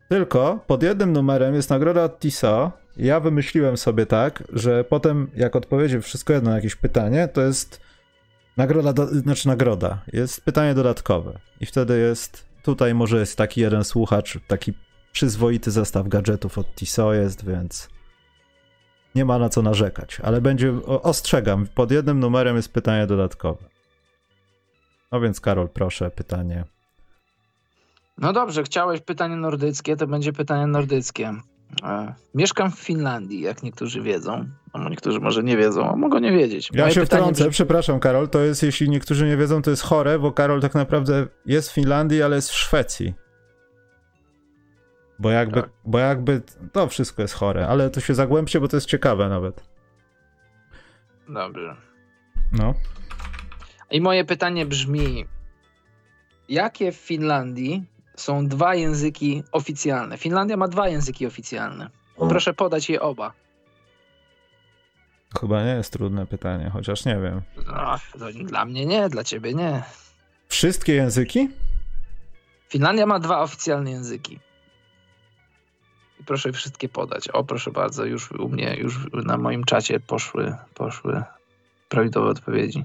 [0.09, 2.72] Tylko pod jednym numerem jest nagroda od TISA.
[2.97, 7.80] Ja wymyśliłem sobie tak, że potem jak odpowiedzi wszystko jedno na jakieś pytanie, to jest
[8.57, 11.39] nagroda, do, znaczy nagroda, jest pytanie dodatkowe.
[11.61, 14.72] I wtedy jest, tutaj może jest taki jeden słuchacz, taki
[15.12, 17.93] przyzwoity zestaw gadżetów od TISO jest, więc
[19.15, 23.65] nie ma na co narzekać, ale będzie, ostrzegam, pod jednym numerem jest pytanie dodatkowe.
[25.12, 26.65] No więc Karol, proszę, pytanie.
[28.19, 31.35] No dobrze, chciałeś pytanie nordyckie, to będzie pytanie nordyckie.
[31.83, 34.45] E, mieszkam w Finlandii, jak niektórzy wiedzą.
[34.75, 36.71] No, niektórzy może nie wiedzą, a mogą nie wiedzieć.
[36.73, 37.51] Ja Moje się wtrącę, brzmi...
[37.51, 41.27] przepraszam Karol, to jest, jeśli niektórzy nie wiedzą, to jest chore, bo Karol tak naprawdę
[41.47, 43.15] jest w Finlandii, ale jest w Szwecji.
[45.19, 45.71] Bo jakby, tak.
[45.85, 46.43] bo jakby
[46.73, 49.65] to wszystko jest chore, ale to się zagłębcie, bo to jest ciekawe nawet.
[51.29, 51.77] Dobrze.
[52.53, 52.75] No.
[53.91, 55.27] I moje pytanie brzmi:
[56.49, 57.85] jakie w Finlandii
[58.17, 60.19] są dwa języki oficjalne?
[60.19, 61.91] Finlandia ma dwa języki oficjalne.
[62.29, 63.33] Proszę podać je oba.
[65.41, 67.43] Chyba nie jest trudne pytanie, chociaż nie wiem.
[67.67, 67.99] No,
[68.45, 69.83] dla mnie nie, dla ciebie nie.
[70.49, 71.51] Wszystkie języki?
[72.69, 74.41] Finlandia ma dwa oficjalne języki
[76.27, 77.29] proszę wszystkie podać.
[77.29, 81.22] O, proszę bardzo, już u mnie, już na moim czacie poszły, poszły
[81.89, 82.85] prawidłowe odpowiedzi.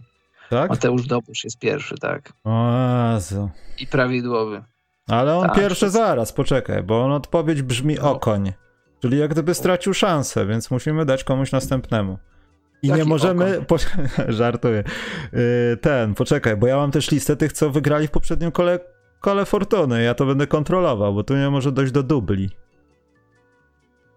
[0.49, 0.69] Tak?
[0.69, 2.33] Mateusz Dobusz jest pierwszy, tak.
[2.43, 2.73] O
[3.13, 3.49] Jezu.
[3.79, 4.63] I prawidłowy.
[5.07, 8.11] Ale on Tak, pierwszy to- zaraz, poczekaj, bo on odpowiedź brzmi No.
[8.11, 8.53] okoń.
[9.01, 12.17] Czyli jak gdyby stracił szansę, więc musimy dać komuś następnemu.
[12.81, 13.61] I Jaki nie możemy.
[13.67, 13.75] Po...
[14.27, 14.83] Żartuję.
[15.33, 18.79] Yy, ten, poczekaj, bo ja mam też listę tych, co wygrali w poprzednim kole,
[19.19, 20.03] kole Fortuny.
[20.03, 22.49] Ja to będę kontrolował, bo tu nie może dojść do dubli.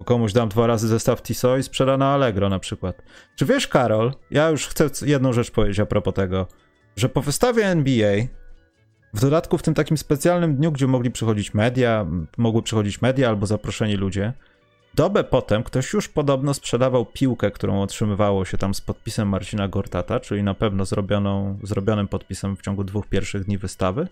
[0.05, 3.03] Komuś dam dwa razy zestaw Tiso i sprzeda na Allegro na przykład.
[3.36, 6.46] Czy wiesz, Karol, ja już chcę jedną rzecz powiedzieć a propos tego,
[6.96, 8.16] że po wystawie NBA
[9.14, 13.46] w dodatku w tym takim specjalnym dniu, gdzie mogli przychodzić media, mogły przychodzić media albo
[13.46, 14.32] zaproszeni ludzie,
[14.94, 20.20] dobę potem ktoś już podobno sprzedawał piłkę, którą otrzymywało się tam z podpisem Marcina Gortata,
[20.20, 24.09] czyli na pewno zrobioną, zrobionym podpisem w ciągu dwóch pierwszych dni wystawy.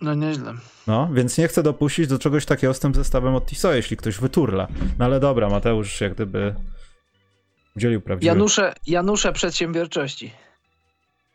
[0.00, 0.54] No nieźle.
[0.86, 4.18] No, więc nie chcę dopuścić do czegoś takiego z tym zestawem od Tiso, jeśli ktoś
[4.18, 4.68] wyturla.
[4.98, 6.54] No ale dobra, Mateusz jak gdyby
[7.76, 8.36] udzielił prawdziwej.
[8.36, 10.32] Janusze, Janusze przedsiębiorczości.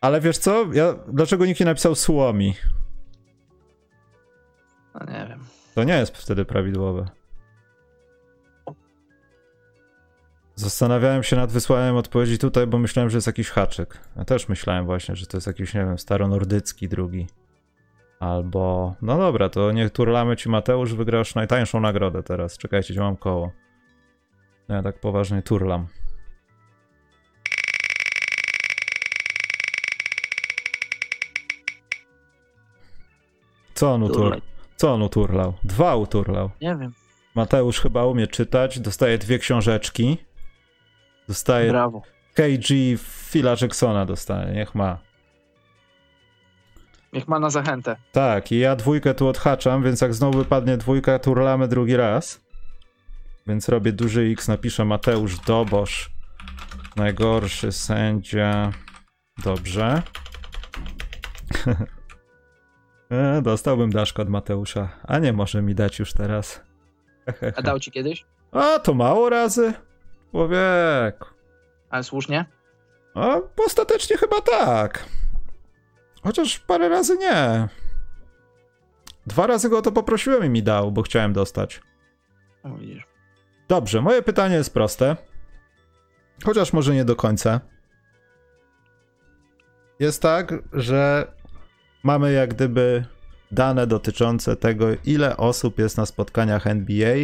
[0.01, 0.73] Ale wiesz co?
[0.73, 2.55] Ja, dlaczego nikt nie napisał Słomi?
[4.93, 5.39] No nie wiem.
[5.75, 7.09] To nie jest wtedy prawidłowe.
[10.55, 13.99] Zastanawiałem się nad wysłaniem odpowiedzi tutaj, bo myślałem, że jest jakiś haczyk.
[14.15, 17.27] Ja też myślałem właśnie, że to jest jakiś, nie wiem, staronordycki drugi.
[18.19, 18.95] Albo...
[19.01, 22.57] No dobra, to niech turlamy ci Mateusz, wygrasz najtańszą nagrodę teraz.
[22.57, 23.51] Czekajcie, gdzie mam koło.
[24.69, 25.87] No Ja tak poważnie turlam.
[33.73, 34.41] Co on utur...
[34.75, 35.53] Co on uturlał?
[35.63, 36.49] Dwa uturlał.
[36.61, 36.93] Nie wiem.
[37.35, 40.17] Mateusz chyba umie czytać, dostaje dwie książeczki.
[41.27, 42.01] Dostaje Brawo.
[42.33, 42.97] KG
[43.31, 45.08] Phila Jacksona dostaje, niech ma.
[47.13, 47.95] Niech ma na zachętę.
[48.11, 52.41] Tak, i ja dwójkę tu odhaczam, więc jak znowu wypadnie dwójka, turlamy drugi raz.
[53.47, 56.09] Więc robię duży X, napiszę Mateusz Dobosz.
[56.95, 58.71] Najgorszy sędzia.
[59.43, 60.01] Dobrze.
[63.11, 66.61] e, dostałbym daszkę od Mateusza, a nie może mi dać już teraz.
[67.55, 68.25] A dał ci kiedyś?
[68.51, 69.73] A, to mało razy?
[70.31, 71.25] Człowiek.
[71.89, 72.45] Ale słusznie?
[73.15, 75.05] A ostatecznie chyba tak.
[76.23, 77.67] Chociaż parę razy nie.
[79.27, 81.81] Dwa razy go o to poprosiłem i mi dał, bo chciałem dostać.
[83.67, 85.15] Dobrze, moje pytanie jest proste.
[86.45, 87.61] Chociaż może nie do końca.
[89.99, 91.31] Jest tak, że
[92.03, 93.05] mamy jak gdyby
[93.51, 97.15] dane dotyczące tego, ile osób jest na spotkaniach NBA,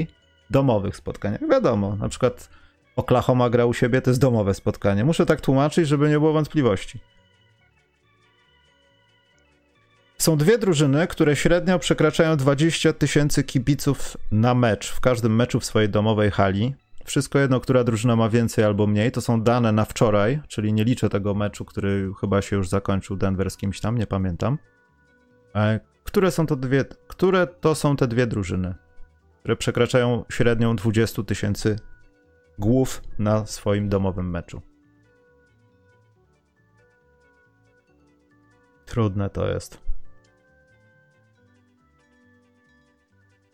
[0.50, 1.50] domowych spotkaniach.
[1.50, 2.50] Wiadomo, na przykład
[2.96, 5.06] Oklahoma gra u siebie, to jest domowe spotkanie.
[5.06, 7.00] Muszę tak tłumaczyć, żeby nie było wątpliwości.
[10.26, 15.65] Są dwie drużyny, które średnio przekraczają 20 tysięcy kibiców na mecz, w każdym meczu w
[15.65, 16.76] swojej domowej hali.
[17.03, 19.11] Wszystko jedno, która drużyna ma więcej albo mniej.
[19.11, 23.15] To są dane na wczoraj, czyli nie liczę tego meczu, który chyba się już zakończył
[23.15, 24.57] Denver z kimś tam, nie pamiętam.
[25.55, 28.76] E, Które są to dwie, które to są te dwie drużyny,
[29.39, 31.76] które przekraczają średnią 20 tysięcy
[32.59, 34.61] głów na swoim domowym meczu?
[38.86, 39.85] Trudne to jest.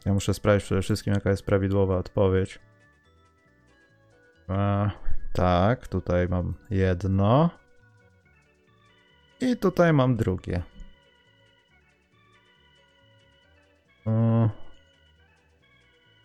[0.06, 2.60] Ja muszę sprawdzić przede wszystkim, jaka jest prawidłowa odpowiedź.
[4.49, 4.91] E,
[5.34, 7.49] tak, tutaj mam jedno.
[9.41, 10.64] I tutaj mam drugie.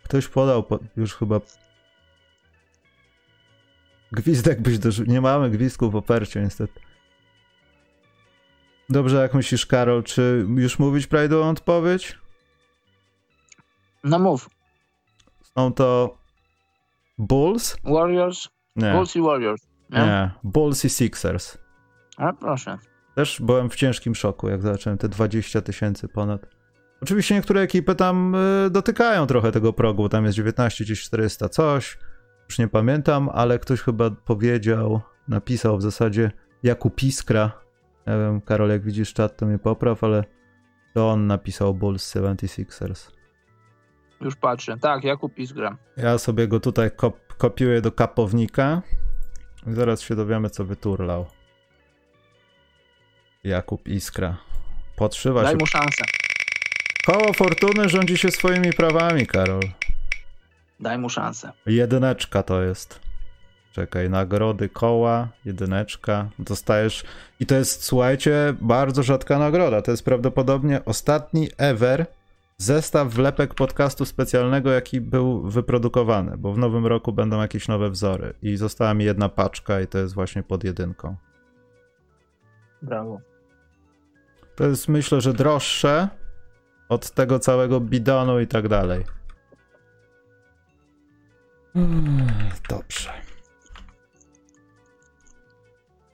[0.03, 1.41] Ktoś podał po, już chyba.
[4.11, 5.13] Gwizdek byś dorzucił.
[5.13, 6.79] Nie mamy gwizdków w operciu, niestety.
[8.89, 12.17] Dobrze, jak myślisz, Karol, czy już mówić prawidłową odpowiedź?
[14.03, 14.49] No mów.
[15.57, 16.17] Są to
[17.17, 17.77] Bulls?
[17.83, 18.47] Warriors?
[18.75, 19.67] Nie, Bulls i Warriors.
[19.89, 19.99] Nie?
[19.99, 20.31] nie.
[20.43, 21.57] Bulls i Sixers.
[22.17, 22.77] A proszę.
[23.15, 26.41] Też byłem w ciężkim szoku, jak zobaczyłem te 20 tysięcy ponad.
[27.01, 31.49] Oczywiście niektóre ekipy tam y, dotykają trochę tego progu, bo tam jest 19 gdzieś 400
[31.49, 31.97] coś.
[32.49, 36.31] Już nie pamiętam, ale ktoś chyba powiedział, napisał w zasadzie
[36.63, 37.51] Jakub Iskra.
[38.07, 40.23] Nie wiem, Karol, jak widzisz czat, to mnie popraw, ale
[40.93, 43.16] to on napisał Bulls 76ers.
[44.21, 44.77] Już patrzę.
[44.81, 45.77] Tak, Jakub Isgra.
[45.97, 48.81] Ja sobie go tutaj kop kopiuję do kapownika
[49.67, 51.25] i zaraz się dowiemy, co wyturlał.
[53.43, 54.37] Jakub Iskra.
[54.95, 55.57] Podszywa Daj się.
[55.57, 56.03] mu szansę.
[57.05, 59.61] Koło fortuny rządzi się swoimi prawami, Karol.
[60.79, 61.51] Daj mu szansę.
[61.65, 62.99] Jedyneczka to jest.
[63.71, 66.29] Czekaj, nagrody koła, jedyneczka.
[66.39, 67.03] Dostajesz.
[67.39, 69.81] I to jest, słuchajcie, bardzo rzadka nagroda.
[69.81, 72.05] To jest prawdopodobnie ostatni ever
[72.57, 78.33] zestaw wlepek podcastu specjalnego, jaki był wyprodukowany, bo w nowym roku będą jakieś nowe wzory
[78.41, 81.15] i została mi jedna paczka i to jest właśnie pod jedynką.
[82.81, 83.21] Brawo.
[84.55, 86.07] To jest myślę, że droższe
[86.89, 89.05] od tego całego bidonu i tak dalej.
[91.75, 92.27] Mm,
[92.69, 93.09] Dobrze.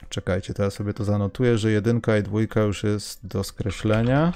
[0.10, 4.34] Czekajcie, teraz sobie to zanotuję, że jedynka i dwójka już jest do skreślenia.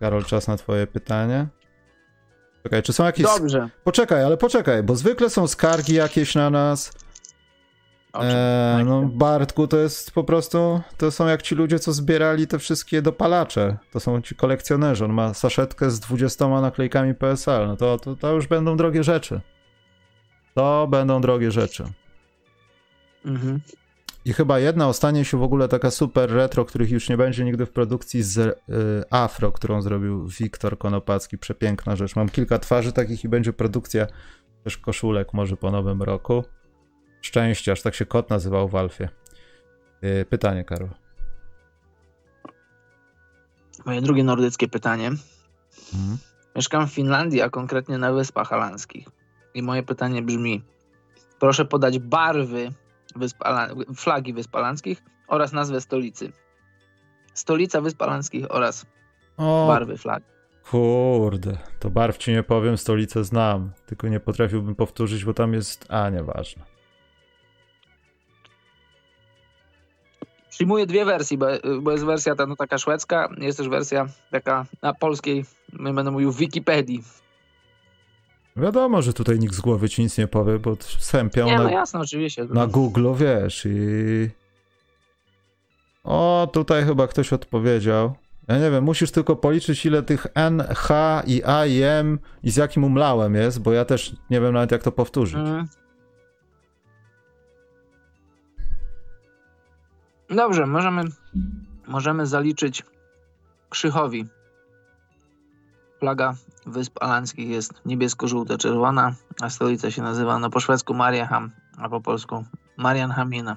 [0.00, 1.46] Karol, czas na twoje pytanie.
[2.62, 3.26] Czekaj, czy są jakieś...
[3.26, 3.68] Dobrze.
[3.84, 6.92] Poczekaj, ale poczekaj, bo zwykle są skargi jakieś na nas.
[8.14, 12.58] Eee, no Bartku, to jest po prostu, to są jak ci ludzie, co zbierali te
[12.58, 13.76] wszystkie dopalacze.
[13.92, 15.04] To są ci kolekcjonerzy.
[15.04, 17.66] On ma saszetkę z 20 naklejkami PSL.
[17.66, 19.40] No to, to, to już będą drogie rzeczy.
[20.54, 21.84] To będą drogie rzeczy.
[23.24, 23.60] Mhm.
[24.26, 27.66] I chyba jedna ostanie się w ogóle taka super retro, których już nie będzie nigdy
[27.66, 28.54] w produkcji z y,
[29.10, 31.38] Afro, którą zrobił Wiktor Konopacki.
[31.38, 32.16] Przepiękna rzecz.
[32.16, 34.06] Mam kilka twarzy takich i będzie produkcja
[34.64, 36.44] też koszulek może po nowym roku.
[37.22, 39.08] Szczęście, aż tak się kot nazywał w Alfie.
[40.04, 40.90] Y, pytanie, Karol.
[43.84, 45.06] Moje drugie nordyckie pytanie.
[45.94, 46.18] Mhm.
[46.56, 49.08] Mieszkam w Finlandii, a konkretnie na Wyspach Alanskich.
[49.54, 50.64] I moje pytanie brzmi:
[51.38, 52.72] proszę podać barwy
[53.16, 56.32] Wysp Ala- flagi Wysp Alanskich oraz nazwę stolicy.
[57.34, 58.86] Stolica Wysp Alanskich oraz
[59.36, 60.22] O, barwy flag.
[60.70, 61.58] kurde.
[61.80, 63.72] To barw ci nie powiem, stolicę znam.
[63.86, 65.86] Tylko nie potrafiłbym powtórzyć, bo tam jest...
[65.88, 66.64] A, nieważne.
[70.50, 71.46] Przyjmuję dwie wersje, bo,
[71.82, 76.10] bo jest wersja ta no, taka szwedzka, jest też wersja taka na polskiej, nie będę
[76.10, 77.02] mówił w Wikipedii.
[78.56, 81.62] Wiadomo, że tutaj nikt z głowy ci nic nie powie, bo sępią Nie, na...
[81.62, 82.44] no jasno, oczywiście.
[82.44, 84.30] Na Google, wiesz, i...
[86.04, 88.14] O, tutaj chyba ktoś odpowiedział.
[88.48, 92.50] Ja nie wiem, musisz tylko policzyć, ile tych N, H i A i M i
[92.50, 95.36] z jakim umlałem jest, bo ja też nie wiem nawet, jak to powtórzyć.
[95.36, 95.66] Mm.
[100.30, 101.02] Dobrze, możemy,
[101.86, 102.82] możemy zaliczyć
[103.68, 104.26] Krzychowi.
[106.00, 106.34] Flaga
[106.66, 112.44] Wysp Alanskich jest niebiesko-żółto-czerwona, a stolica się nazywa no po szwedzku Mariaham, a po polsku
[112.76, 113.56] Marianhamina.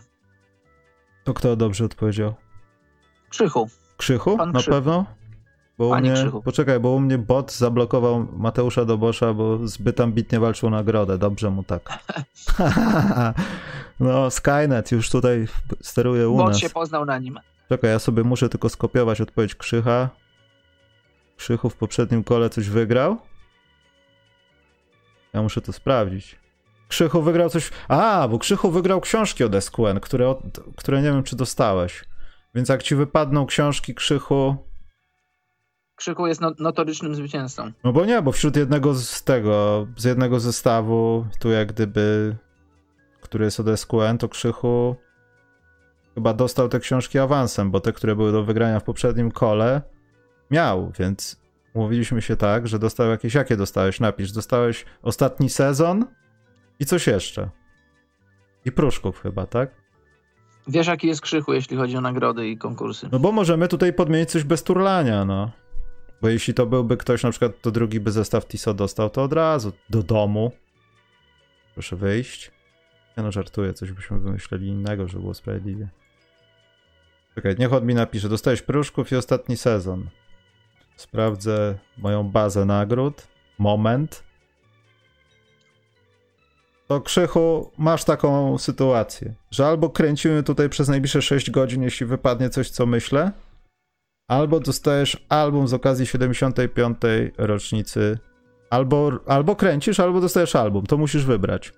[1.23, 2.33] To kto dobrze odpowiedział?
[3.29, 3.69] Krzychu.
[3.97, 4.37] Krzychu?
[4.37, 4.75] Pan Na Krzychu.
[4.77, 5.05] pewno?
[5.77, 6.41] Bo Panie mnie, Krzychu.
[6.41, 11.17] poczekaj, bo u mnie bot zablokował Mateusza Dobosza, bo zbyt ambitnie walczył o nagrodę.
[11.17, 11.89] Dobrze mu tak.
[13.99, 15.47] no, Skynet już tutaj
[15.81, 16.57] steruje u Bot nas.
[16.57, 17.39] się poznał na nim.
[17.69, 20.09] Czekaj, ja sobie muszę tylko skopiować odpowiedź Krzycha.
[21.39, 23.17] Krzychu w poprzednim kole coś wygrał?
[25.33, 26.39] Ja muszę to sprawdzić.
[26.87, 27.71] Krzychu wygrał coś.
[27.87, 30.39] A, bo Krzychu wygrał książki od SQN, które, od...
[30.77, 32.05] które nie wiem, czy dostałeś.
[32.55, 34.55] Więc jak ci wypadną książki Krzychu.
[35.95, 37.71] Krzychu jest no, notorycznym zwycięzcą.
[37.83, 42.35] No bo nie, bo wśród jednego z tego, z jednego zestawu, tu jak gdyby,
[43.21, 44.95] który jest od SQN, to Krzychu
[46.15, 49.81] chyba dostał te książki awansem, bo te, które były do wygrania w poprzednim kole,
[50.51, 51.41] miał, więc
[51.75, 53.99] mówiliśmy się tak, że dostał jakieś, jakie dostałeś?
[53.99, 56.05] Napisz, dostałeś ostatni sezon
[56.79, 57.49] i coś jeszcze.
[58.65, 59.69] I Pruszków chyba, tak?
[60.67, 63.09] Wiesz, jaki jest Krzychu, jeśli chodzi o nagrody i konkursy.
[63.11, 65.51] No bo możemy tutaj podmienić coś bez turlania, no.
[66.21, 69.33] Bo jeśli to byłby ktoś, na przykład to drugi by zestaw TISO dostał, to od
[69.33, 70.51] razu do domu.
[71.73, 72.51] Proszę wyjść.
[73.17, 75.89] Ja no żartuję, coś byśmy wymyśleli innego, żeby było sprawiedliwie.
[77.35, 78.29] Czekaj, niech on mi napisze.
[78.29, 80.09] Dostałeś pruszków i ostatni sezon.
[80.99, 83.27] Sprawdzę moją bazę nagród.
[83.59, 84.23] Moment.
[86.87, 92.49] To Krzychu, masz taką sytuację, że albo kręcimy tutaj przez najbliższe 6 godzin, jeśli wypadnie
[92.49, 93.31] coś, co myślę,
[94.27, 96.97] albo dostajesz album z okazji 75.
[97.37, 98.19] rocznicy,
[98.69, 100.85] albo, albo kręcisz, albo dostajesz album.
[100.85, 101.73] To musisz wybrać.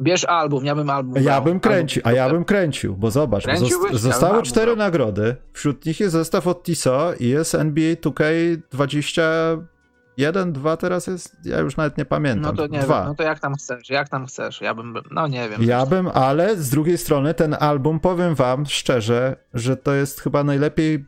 [0.00, 3.52] Bierz album, ja bym album Ja bym kręcił, a ja bym kręcił, bo zobacz, bo
[3.52, 3.58] Ja
[3.92, 10.76] zostały cztery album nagrody, wśród nich jest zestaw od TISO i jest NBA 2K21, 2
[10.76, 12.98] teraz jest, ja już nawet nie No pamiętam, to nie dwa.
[12.98, 15.62] wiem, no to jak tam chcesz, jak tam chcesz, ja bym, no nie wiem.
[15.62, 20.44] Ja bym, ale z drugiej strony ten album, powiem wam szczerze, że to jest chyba
[20.44, 21.04] najlepiej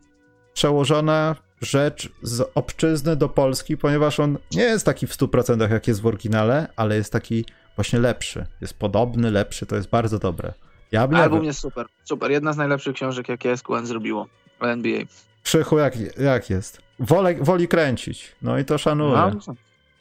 [0.54, 6.00] przełożona rzecz z obczyzny do Polski, ponieważ on nie jest taki w 100% jak jest
[6.02, 7.44] w oryginale, ale jest taki
[7.76, 8.46] właśnie lepszy.
[8.60, 10.52] Jest podobny, lepszy, to jest bardzo dobre.
[10.92, 14.26] Ja bym Album jest super, super, jedna z najlepszych książek, jakie SQN zrobiło
[14.60, 15.02] o NBA.
[15.42, 16.82] Krzychu, jak, jak jest?
[16.98, 18.36] Wolę, woli kręcić.
[18.42, 19.30] No i to szanuję.
[19.46, 19.54] No,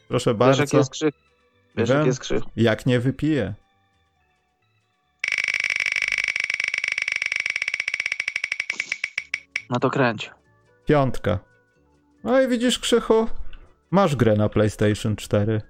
[0.07, 0.61] Proszę wiesz, bardzo.
[0.61, 1.15] jaki jest krzyk.
[1.75, 2.43] Wiesz, jaki jest krzyk.
[2.55, 3.53] Jak nie wypiję.
[9.69, 10.31] No to kręć.
[10.85, 11.39] Piątka.
[12.23, 13.27] No i widzisz, Krzychu,
[13.91, 15.61] Masz grę na PlayStation 4.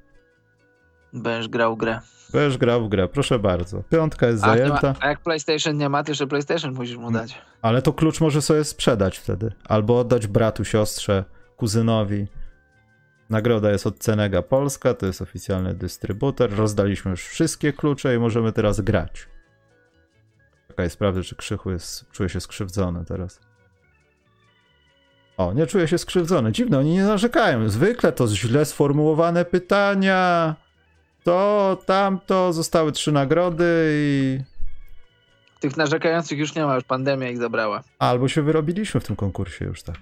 [1.13, 1.99] Będziesz grał grę.
[2.33, 3.83] Będziesz grał w grę, proszę bardzo.
[3.89, 6.97] Piątka jest A, nie ma, zajęta, a jak PlayStation nie ma, to jeszcze PlayStation musisz
[6.97, 7.41] mu dać.
[7.61, 9.51] ale to klucz może sobie sprzedać wtedy.
[9.65, 11.25] Albo oddać bratu, siostrze,
[11.57, 12.27] kuzynowi.
[13.29, 16.55] Nagroda jest od Cenega Polska, to jest oficjalny dystrybutor.
[16.55, 19.27] Rozdaliśmy już wszystkie klucze i możemy teraz grać.
[20.67, 23.39] Czekaj, sprawdzę, czy Krzychu jest, czuje się skrzywdzony teraz.
[25.37, 26.51] O, nie czuję się skrzywdzony.
[26.51, 27.69] Dziwne, oni nie narzekają.
[27.69, 30.55] Zwykle to źle sformułowane pytania.
[31.23, 34.39] To, tamto, zostały trzy nagrody i...
[35.59, 37.83] Tych narzekających już nie ma, już pandemia ich zabrała.
[37.99, 39.97] Albo się wyrobiliśmy w tym konkursie już tak.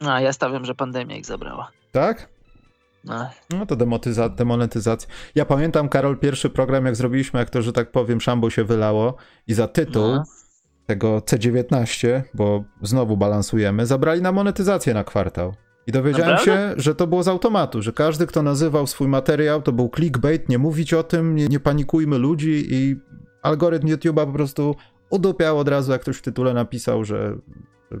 [0.00, 1.70] A ja stawiam, że pandemia ich zabrała.
[1.92, 2.28] Tak?
[3.04, 3.30] No.
[3.50, 5.08] No to demotyza- demonetyzacja.
[5.34, 9.16] Ja pamiętam, Karol, pierwszy program, jak zrobiliśmy, jak to, że tak powiem, szambo się wylało
[9.46, 10.24] i za tytuł No.
[10.86, 15.54] tego C19, bo znowu balansujemy, zabrali na monetyzację na kwartał.
[15.86, 16.74] I dowiedziałem Naprawdę?
[16.74, 20.48] się, że to było z automatu, że każdy, kto nazywał swój materiał, to był clickbait,
[20.48, 22.96] nie mówić o tym, nie, nie panikujmy ludzi i
[23.42, 24.76] algorytm YouTube'a po prostu
[25.10, 27.36] udupiał od razu, jak ktoś w tytule napisał, że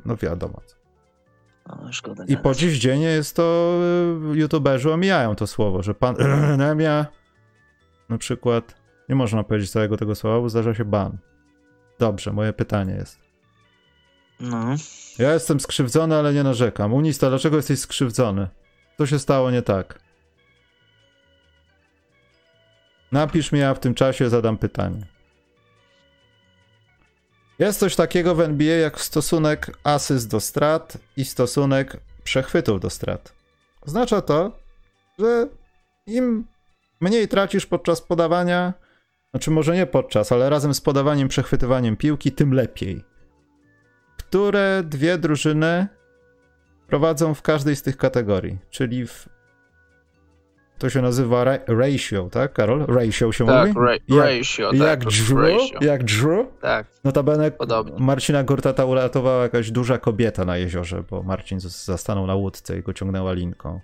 [0.04, 0.60] no wiadomo.
[0.66, 0.76] co.
[1.66, 2.24] No, szkoda.
[2.24, 3.78] I po dziś dzień jest to,
[4.32, 6.16] y, youtuberzy omijają to słowo, że pan
[6.58, 7.06] Nemia
[8.08, 8.74] na przykład,
[9.08, 11.18] nie można powiedzieć całego tego słowa, bo zdarza się ban.
[11.98, 13.21] Dobrze, moje pytanie jest.
[14.42, 14.76] No.
[15.18, 16.94] Ja jestem skrzywdzony, ale nie narzekam.
[16.94, 18.48] Unista, dlaczego jesteś skrzywdzony?
[18.98, 19.98] Co się stało nie tak?
[23.12, 25.06] Napisz mi, a w tym czasie zadam pytanie.
[27.58, 33.32] Jest coś takiego w NBA jak stosunek asyst do strat i stosunek przechwytów do strat.
[33.80, 34.58] Oznacza to,
[35.18, 35.48] że
[36.06, 36.46] im
[37.00, 38.72] mniej tracisz podczas podawania,
[39.30, 43.11] znaczy może nie podczas, ale razem z podawaniem, przechwytywaniem piłki, tym lepiej
[44.32, 45.86] które dwie drużyny
[46.86, 49.28] prowadzą w każdej z tych kategorii, czyli w
[50.78, 52.86] to się nazywa ra- ratio, tak, Karol?
[52.86, 53.80] Ratio się Tak, mówi?
[53.86, 54.70] ra- Jak- ratio.
[54.70, 55.30] tak, Jak Drew?
[55.30, 55.78] ratio.
[55.80, 56.46] Jak Drew?
[56.60, 58.04] Tak, Notabene Podobnie.
[58.04, 62.92] Marcina Gortata uratowała jakaś duża kobieta na jeziorze, bo Marcin zastanął na łódce i go
[62.92, 63.80] ciągnęła linką.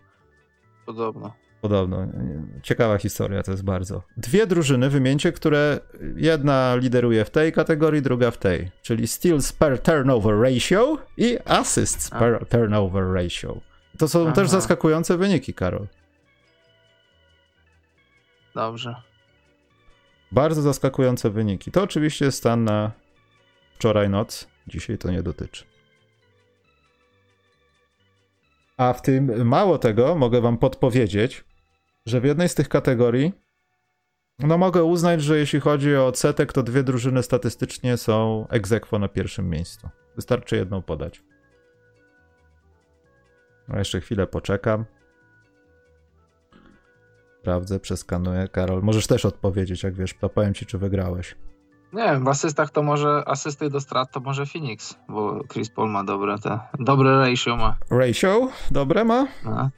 [0.86, 1.32] podobno.
[1.60, 2.06] Podobno.
[2.62, 4.02] Ciekawa historia to jest bardzo.
[4.16, 5.80] Dwie drużyny wymieńcie, które
[6.16, 8.70] jedna lideruje w tej kategorii, druga w tej.
[8.82, 12.18] Czyli steals per turnover ratio i assists A.
[12.18, 13.60] per turnover ratio.
[13.98, 14.32] To są Aha.
[14.32, 15.86] też zaskakujące wyniki, Karol.
[18.54, 18.94] Dobrze.
[20.32, 21.70] Bardzo zaskakujące wyniki.
[21.70, 22.92] To oczywiście jest stan na
[23.74, 24.48] wczoraj noc.
[24.66, 25.64] Dzisiaj to nie dotyczy.
[28.76, 31.44] A w tym mało tego mogę wam podpowiedzieć,
[32.08, 33.32] że w jednej z tych kategorii
[34.38, 38.98] no mogę uznać, że jeśli chodzi o odsetek, to dwie drużyny statystycznie są ex aequo
[38.98, 39.88] na pierwszym miejscu.
[40.16, 41.22] Wystarczy jedną podać.
[43.68, 44.84] No jeszcze chwilę poczekam.
[47.40, 48.48] Sprawdzę, przeskanuję.
[48.48, 51.36] Karol, możesz też odpowiedzieć, jak wiesz, to powiem ci, czy wygrałeś.
[51.92, 55.90] Nie wiem, w asystach to może asysty do strat to może Phoenix, bo Chris Paul
[55.90, 57.76] ma dobre te, dobre ratio ma.
[57.90, 58.48] Ratio?
[58.70, 59.26] Dobre ma?
[59.44, 59.70] No.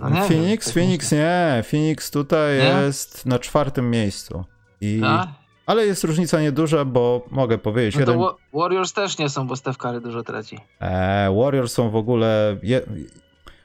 [0.00, 0.66] No nie Phoenix?
[0.66, 1.62] wiem, Phoenix nie.
[1.70, 2.64] Phoenix tutaj Nie?
[2.64, 4.44] jest na czwartym miejscu.
[4.80, 5.00] I...
[5.04, 5.26] A?
[5.66, 8.26] Ale jest różnica nieduża, bo mogę powiedzieć, No to jeden...
[8.26, 10.58] Wa- Warriors też nie są, bo Steph Curry dużo traci.
[10.80, 12.56] e, Warriors są w ogóle...
[12.62, 12.80] Je...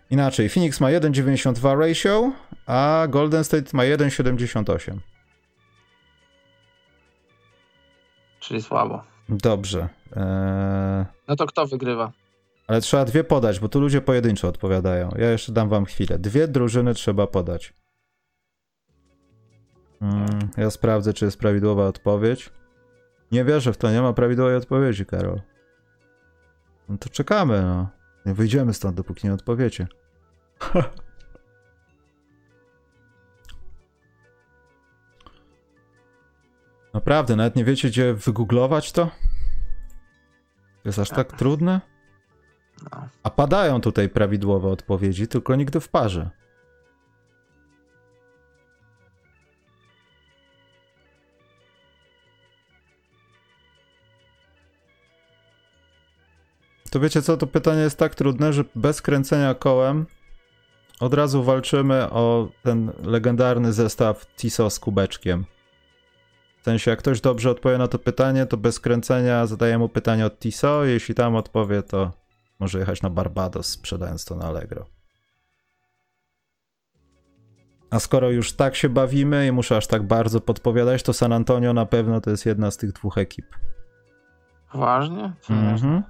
[0.10, 2.32] Inaczej, Phoenix ma 1,92 ratio,
[2.68, 4.98] a Golden State ma 1,78.
[8.40, 9.04] Czyli słabo.
[9.30, 9.88] Dobrze.
[10.16, 11.06] E...
[11.28, 12.12] No to kto wygrywa?
[12.68, 15.10] Ale trzeba dwie podać, bo tu ludzie pojedynczo odpowiadają.
[15.18, 16.20] Ja jeszcze dam wam chwilę.
[16.20, 17.74] Dwie drużyny trzeba podać.
[20.02, 22.52] Mm, ja sprawdzę, czy jest prawidłowa odpowiedź.
[23.32, 25.42] Nie wierzę w to, nie ma prawidłowej odpowiedzi, Karol.
[26.90, 27.90] No to czekamy, no.
[28.26, 29.88] Nie wyjdziemy stąd, dopóki nie odpowiecie.
[36.94, 39.12] Naprawdę, nawet nie wiecie, gdzie wygooglować to?
[40.86, 41.95] Jest aż tak trudne?
[42.84, 43.08] No.
[43.24, 46.30] A padają tutaj prawidłowe odpowiedzi, tylko nigdy w parze.
[56.92, 60.06] To wiecie co, to pytanie jest tak trudne, że bez kręcenia kołem
[61.00, 65.46] od razu walczymy o ten legendarny zestaw Tiso z kubeczkiem.
[66.62, 70.26] W sensie, jak ktoś dobrze odpowie na to pytanie, to bez kręcenia zadaję mu pytanie
[70.26, 72.12] od Tiso, jeśli tam odpowie, to
[72.60, 74.86] może jechać na Barbados, sprzedając to na Allegro.
[77.90, 81.74] A skoro już tak się bawimy i muszę aż tak bardzo podpowiadać, to San Antonio
[81.74, 83.46] na pewno to jest jedna z tych dwóch ekip.
[84.74, 85.34] Ważnie?
[85.50, 86.04] Mhm.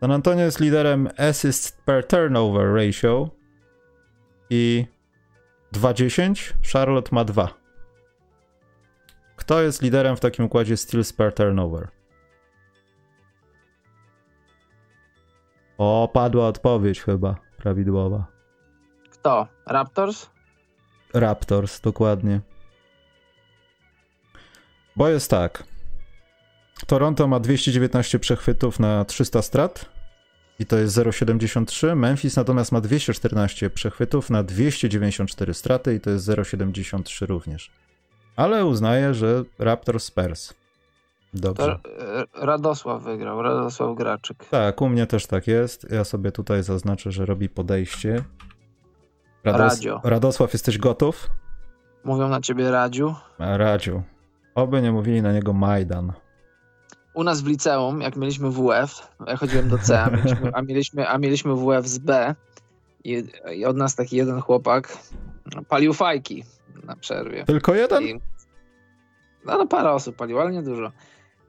[0.00, 3.30] San Antonio jest liderem assist per turnover ratio.
[4.50, 4.86] i
[5.72, 7.48] 2-10, Charlotte ma 2.
[9.36, 11.88] Kto jest liderem w takim układzie Steel Spare Turnover?
[15.80, 18.26] O, padła odpowiedź chyba prawidłowa.
[19.10, 19.48] Kto?
[19.66, 20.30] Raptors?
[21.14, 22.40] Raptors, dokładnie.
[24.96, 25.64] Bo jest tak.
[26.86, 29.90] Toronto ma 219 przechwytów na 300 strat
[30.58, 31.96] i to jest 0,73.
[31.96, 37.70] Memphis natomiast ma 214 przechwytów na 294 straty i to jest 0,73 również.
[38.36, 40.59] Ale uznaję, że Raptors Spurs.
[41.34, 41.78] Dobrze.
[42.34, 44.44] E, Radosław wygrał, Radosław Graczyk.
[44.44, 45.86] Tak, u mnie też tak jest.
[45.90, 48.24] Ja sobie tutaj zaznaczę, że robi podejście.
[49.44, 50.00] Rados Radio.
[50.04, 51.30] Radosław, jesteś gotów?
[52.04, 53.14] Mówią na ciebie Radziu.
[53.38, 54.02] Radziu.
[54.54, 56.12] Oby nie mówili na niego Majdan.
[57.14, 61.08] U nas w liceum, jak mieliśmy WF, ja chodziłem do C, a mieliśmy, a mieliśmy,
[61.08, 62.34] a mieliśmy WF z B
[63.04, 63.24] i,
[63.54, 64.98] i od nas taki jeden chłopak
[65.68, 66.44] palił fajki
[66.84, 67.44] na przerwie.
[67.44, 68.04] Tylko jeden?
[68.04, 68.20] I,
[69.44, 70.92] no, no parę osób paliło, ale nie dużo.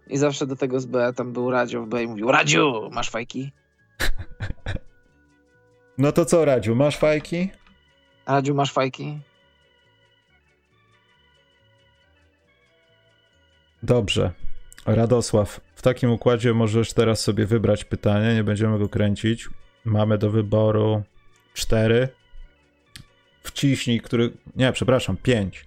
[0.08, 3.10] I zawsze do tego z B tam był Radziu w B i mówił Radziu, masz
[3.10, 3.52] fajki?
[5.98, 7.50] No to co Radziu, masz fajki?
[8.28, 9.20] Radziu, masz fajki?
[13.84, 14.32] Dobrze.
[14.86, 19.50] Radosław, w takim układzie możesz teraz sobie wybrać pytanie, nie będziemy go kręcić.
[19.86, 21.04] Mamy do wyboru
[21.54, 22.08] cztery.
[23.44, 24.32] Wciśnij, który.
[24.56, 25.66] Nie, przepraszam, pięć.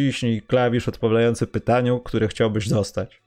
[0.00, 3.22] Wciśnij klawisz odpowiadający pytaniu, które chciałbyś dostać.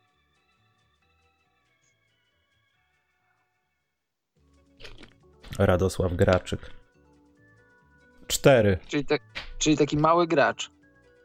[5.59, 6.71] Radosław Graczyk.
[8.27, 8.77] Cztery.
[8.87, 9.17] Czyli, te,
[9.57, 10.71] czyli taki mały gracz.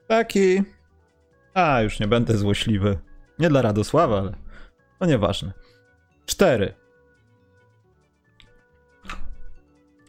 [0.09, 0.63] Taki.
[1.55, 2.99] A, już nie będę złośliwy.
[3.39, 4.33] Nie dla Radosława, ale
[4.99, 5.53] to nieważne.
[6.27, 6.75] Cztery.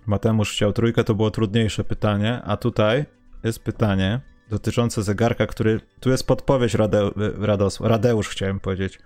[0.06, 3.06] Mateusz chciał trójkę, to było trudniejsze pytanie, a tutaj
[3.44, 5.82] jest pytanie dotyczące zegarka, który.
[6.00, 9.00] Tu jest podpowiedź Rade, Rados, Radeusz, chciałem powiedzieć.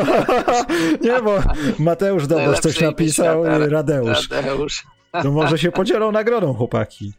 [1.04, 1.42] nie, bo
[1.78, 4.30] Mateusz Dobosz coś napisał i Radeusz.
[4.30, 4.86] Radeusz.
[5.22, 7.12] To może się podzielą nagrodą, chłopaki.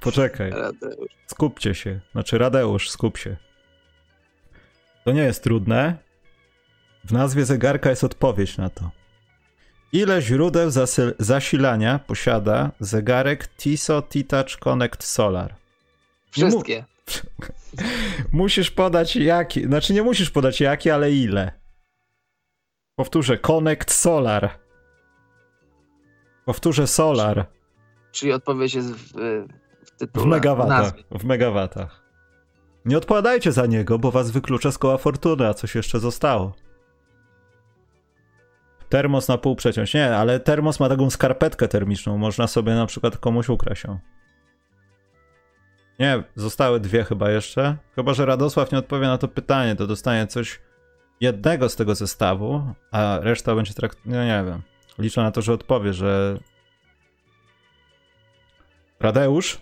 [0.00, 0.50] Poczekaj.
[0.50, 1.12] Radeusz.
[1.26, 2.00] Skupcie się.
[2.12, 3.36] Znaczy, Radeusz, skup się.
[5.04, 5.96] To nie jest trudne.
[7.04, 8.90] W nazwie zegarka jest odpowiedź na to.
[9.92, 10.70] Ile źródeł
[11.18, 15.61] zasilania posiada zegarek TISO T-Touch Connect Solar?
[16.36, 16.84] Mu- Wszystkie.
[18.32, 21.52] Musisz podać jaki, znaczy nie musisz podać jaki, ale ile.
[22.96, 24.50] Powtórzę, Connect Solar.
[26.44, 27.46] Powtórzę Solar
[28.12, 29.46] Czyli odpowiedź jest w, w
[29.86, 30.26] w tytule.
[30.26, 30.78] megawatach.
[30.82, 31.02] nazwie.
[31.10, 32.02] W megawatach.
[32.84, 36.54] Nie odpowiadajcie za niego, bo was wyklucza z koła fortuny, a coś jeszcze zostało.
[38.88, 39.94] Termos na pół przeciąć.
[39.94, 42.18] Nie, ale termos ma taką skarpetkę termiczną.
[42.18, 43.98] Można sobie na przykład komuś ukraść ją.
[45.98, 47.76] Nie, zostały dwie chyba jeszcze.
[47.94, 50.60] Chyba, że Radosław nie odpowie na to pytanie, to dostanie coś
[51.20, 53.98] jednego z tego zestawu, a reszta będzie trakt...
[54.04, 54.62] No nie wiem.
[54.98, 56.38] Liczę na to, że odpowie, że...
[59.00, 59.60] Radeusz?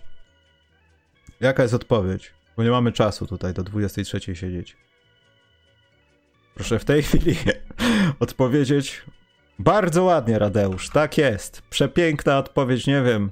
[1.39, 2.33] Jaka jest odpowiedź?
[2.57, 4.77] Bo nie mamy czasu tutaj do 23 siedzieć.
[6.55, 7.35] Proszę w tej chwili
[8.19, 9.01] odpowiedzieć
[9.59, 10.89] bardzo ładnie, Radeusz.
[10.89, 11.61] Tak jest.
[11.61, 13.31] Przepiękna odpowiedź, nie wiem.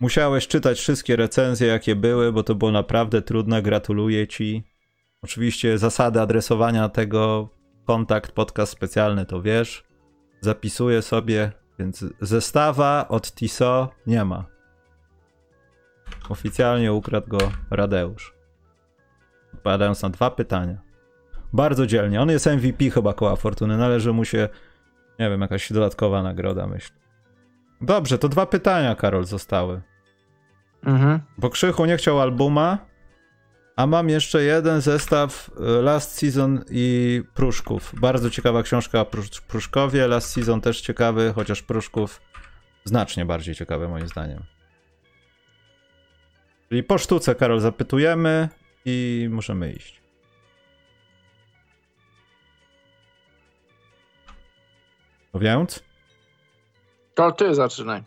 [0.00, 3.62] Musiałeś czytać wszystkie recenzje, jakie były, bo to było naprawdę trudne.
[3.62, 4.64] Gratuluję ci.
[5.22, 7.48] Oczywiście zasady adresowania tego
[7.86, 9.84] kontakt podcast specjalny to wiesz.
[10.40, 14.44] Zapisuję sobie, więc zestawa od TISO nie ma.
[16.28, 17.38] Oficjalnie ukradł go
[17.70, 18.34] Radeusz.
[19.54, 20.78] Odpowiadając na dwa pytania.
[21.52, 22.20] Bardzo dzielnie.
[22.20, 23.76] On jest MVP chyba koła Fortuny.
[23.76, 24.48] Należy mu się,
[25.18, 27.03] nie wiem, jakaś dodatkowa nagroda, myślę.
[27.84, 29.80] Dobrze, to dwa pytania, Karol, zostały.
[30.84, 31.20] Mhm.
[31.38, 32.78] Bo Krzychu nie chciał albuma,
[33.76, 37.94] a mam jeszcze jeden zestaw y, Last Season i Pruszków.
[38.00, 40.08] Bardzo ciekawa książka o Prusz- Pruszkowie.
[40.08, 42.20] Last Season też ciekawy, chociaż Pruszków
[42.84, 44.42] znacznie bardziej ciekawy moim zdaniem.
[46.68, 48.48] Czyli po sztuce, Karol, zapytujemy
[48.84, 50.00] i możemy iść.
[55.34, 55.82] No więc?
[57.14, 58.02] To ty zaczynaj.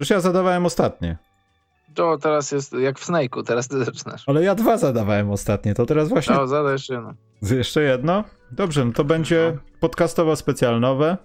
[0.00, 1.16] Już ja zadawałem ostatnie.
[1.94, 4.24] To teraz jest jak w Snake'u, teraz ty zaczynasz.
[4.26, 7.14] Ale ja dwa zadawałem ostatnie, to teraz właśnie No, zadaj jeszcze jedno.
[7.42, 8.24] Jeszcze jedno?
[8.52, 11.16] Dobrze, no to będzie podcastowo specjalnowe.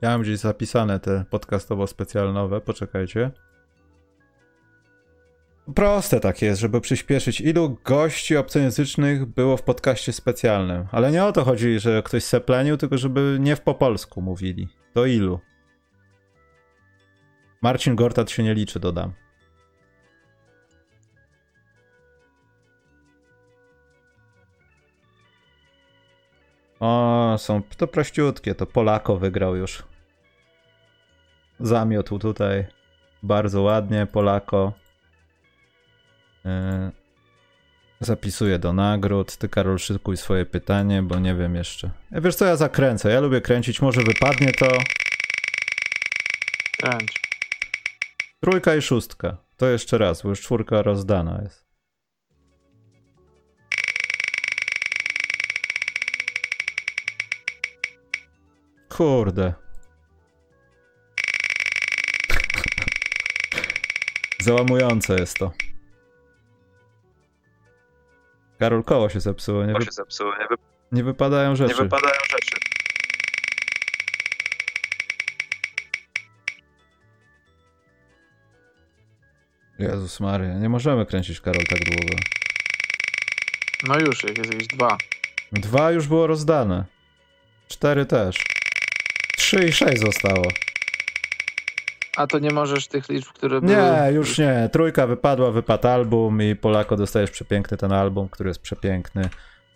[0.00, 3.30] Ja mam gdzieś zapisane te podcastowo specjalnowe, poczekajcie.
[5.74, 7.40] Proste tak jest, żeby przyspieszyć.
[7.40, 10.86] Ilu gości obcojęzycznych było w podcaście specjalnym?
[10.92, 14.68] Ale nie o to chodzi, że ktoś seplenił, tylko żeby nie w po polsku mówili.
[14.94, 15.40] To ilu?
[17.62, 19.12] Marcin Gortat się nie liczy, dodam.
[26.80, 29.82] O, są to prościutkie, to Polako wygrał już.
[31.60, 32.66] Zamiotł tutaj
[33.22, 34.72] bardzo ładnie, Polako.
[36.44, 36.50] Yy,
[38.00, 39.36] zapisuję do nagród.
[39.36, 41.90] Ty, Karol, szykuj swoje pytanie, bo nie wiem jeszcze.
[42.10, 43.10] Ja wiesz co, ja zakręcę.
[43.10, 44.68] Ja lubię kręcić, może wypadnie to.
[46.78, 47.19] Kręć.
[48.40, 49.36] Trójka i szóstka.
[49.56, 51.70] To jeszcze raz, bo już czwórka rozdana jest.
[58.88, 59.54] Kurde.
[64.44, 65.52] Załamujące jest to.
[68.58, 69.66] Karol, koło się zepsuło.
[69.66, 69.84] Nie, wy...
[69.84, 70.56] się zepsuło, nie, wy...
[70.92, 71.82] nie wypadają nie rzeczy.
[71.82, 72.69] wypadają rzeczy.
[79.80, 82.16] Jezus Maria, nie możemy kręcić Karol tak długo.
[83.88, 84.98] No już, jak jest jakieś dwa.
[85.52, 86.84] Dwa już było rozdane.
[87.68, 88.36] Cztery też.
[89.36, 90.44] Trzy i sześć zostało.
[92.16, 93.72] A to nie możesz tych liczb, które były...
[93.72, 94.68] Nie, już nie.
[94.72, 99.28] Trójka wypadła, wypadł album i Polako dostajesz przepiękny ten album, który jest przepiękny.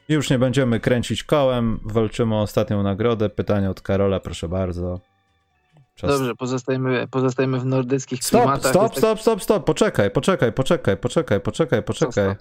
[0.09, 3.28] I już nie będziemy kręcić kołem, walczymy o ostatnią nagrodę.
[3.28, 5.00] Pytanie od Karola, proszę bardzo.
[5.95, 6.11] Czas...
[6.11, 8.70] Dobrze, pozostajemy, pozostajemy w nordyckich Stop, klimatach.
[8.70, 12.34] stop, tak- stop, stop, stop, poczekaj, poczekaj, poczekaj, poczekaj, poczekaj, poczekaj.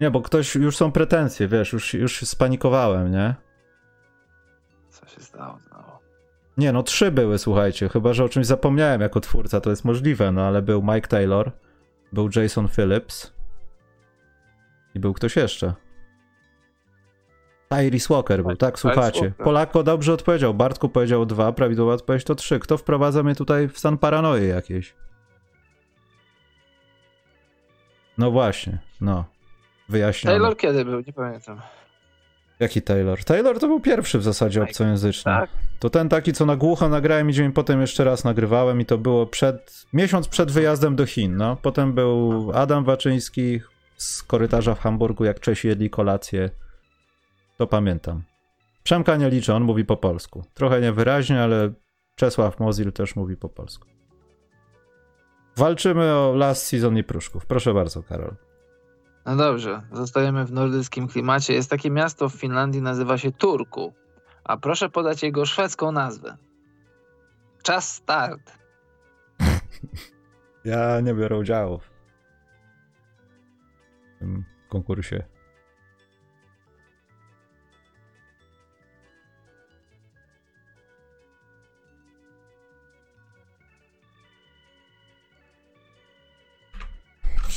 [0.00, 3.34] Nie, bo ktoś, już są pretensje, wiesz, już, już spanikowałem, nie?
[4.88, 5.90] Co się stało znowu?
[6.56, 10.32] Nie, no trzy były, słuchajcie, chyba, że o czymś zapomniałem jako twórca, to jest możliwe,
[10.32, 11.52] no ale był Mike Taylor,
[12.12, 13.32] był Jason Phillips
[14.94, 15.74] i był ktoś jeszcze.
[17.70, 19.20] Tyrese Walker był, tak, słuchacie.
[19.20, 19.44] Walker.
[19.44, 22.58] Polako dobrze odpowiedział, Bartku powiedział dwa, prawidłowa odpowiedź to trzy.
[22.58, 24.94] Kto wprowadza mnie tutaj w stan paranoi jakiejś?
[28.18, 29.24] No właśnie, no.
[29.88, 30.34] Wyjaśniam.
[30.34, 31.00] Taylor kiedy był?
[31.00, 31.60] Nie pamiętam.
[32.60, 33.24] Jaki Taylor?
[33.24, 34.70] Taylor to był pierwszy w zasadzie Mike.
[34.70, 35.32] obcojęzyczny.
[35.32, 35.50] Tak?
[35.78, 38.98] To ten taki, co na głucho nagrałem i dzień potem jeszcze raz nagrywałem i to
[38.98, 41.56] było przed, miesiąc przed wyjazdem do Chin, no.
[41.56, 43.60] Potem był Adam Waczyński
[43.96, 46.50] z korytarza w Hamburgu, jak Czesi jedli kolację.
[47.60, 48.22] To pamiętam.
[48.82, 50.44] Przemka nie liczę, on mówi po polsku.
[50.54, 51.72] Trochę niewyraźnie, ale
[52.14, 53.88] Czesław Mozil też mówi po polsku.
[55.56, 57.46] Walczymy o Last Season i Pruszków.
[57.46, 58.34] Proszę bardzo, Karol.
[59.26, 61.54] No dobrze, zostajemy w nordyckim klimacie.
[61.54, 63.94] Jest takie miasto w Finlandii, nazywa się Turku.
[64.44, 66.36] A proszę podać jego szwedzką nazwę.
[67.62, 68.58] Czas start.
[70.64, 71.90] Ja nie biorę udziału w
[74.18, 75.29] tym konkursie.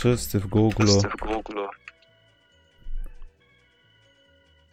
[0.04, 0.84] Wszyscy w Google.
[0.84, 1.60] Wszyscy w Google.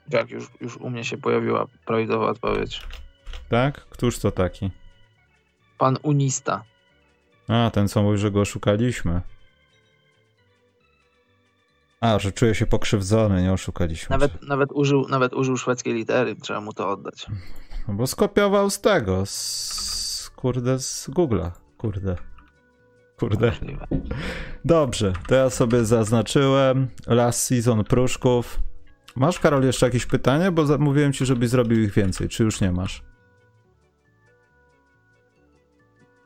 [0.08, 2.82] Jak już, już u mnie się pojawiła prawidłowa odpowiedź.
[3.48, 3.74] Tak?
[3.74, 4.70] Któż to taki?
[5.78, 6.64] Pan Unista.
[7.48, 9.20] A, ten co mówi, że go oszukaliśmy.
[12.00, 14.14] A, że czuje się pokrzywdzony, nie oszukaliśmy.
[14.14, 17.26] Nawet, nawet, użył, nawet użył szwedzkiej litery, trzeba mu to oddać.
[17.88, 20.30] No bo skopiował z tego, z...
[20.36, 21.50] kurde, z Google'a.
[21.78, 22.16] Kurde.
[23.16, 23.46] Kurde.
[23.46, 23.86] Możliwe.
[24.64, 28.60] Dobrze, to ja sobie zaznaczyłem last season pruszków.
[29.16, 30.50] Masz, Karol, jeszcze jakieś pytanie?
[30.50, 32.28] Bo mówiłem ci, żebyś zrobił ich więcej.
[32.28, 33.02] Czy już nie masz?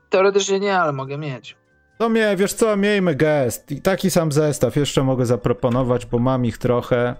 [0.09, 1.55] Teoretycznie nie, ale mogę mieć.
[1.97, 3.71] To mnie, wiesz co, miejmy gest.
[3.71, 7.15] I taki sam zestaw jeszcze mogę zaproponować, bo mam ich trochę.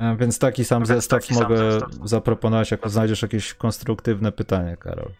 [0.00, 1.90] E, Więc taki sam zestaw taki sam mogę zestaw.
[2.08, 5.10] zaproponować, jak znajdziesz jakieś konstruktywne pytanie, Karol.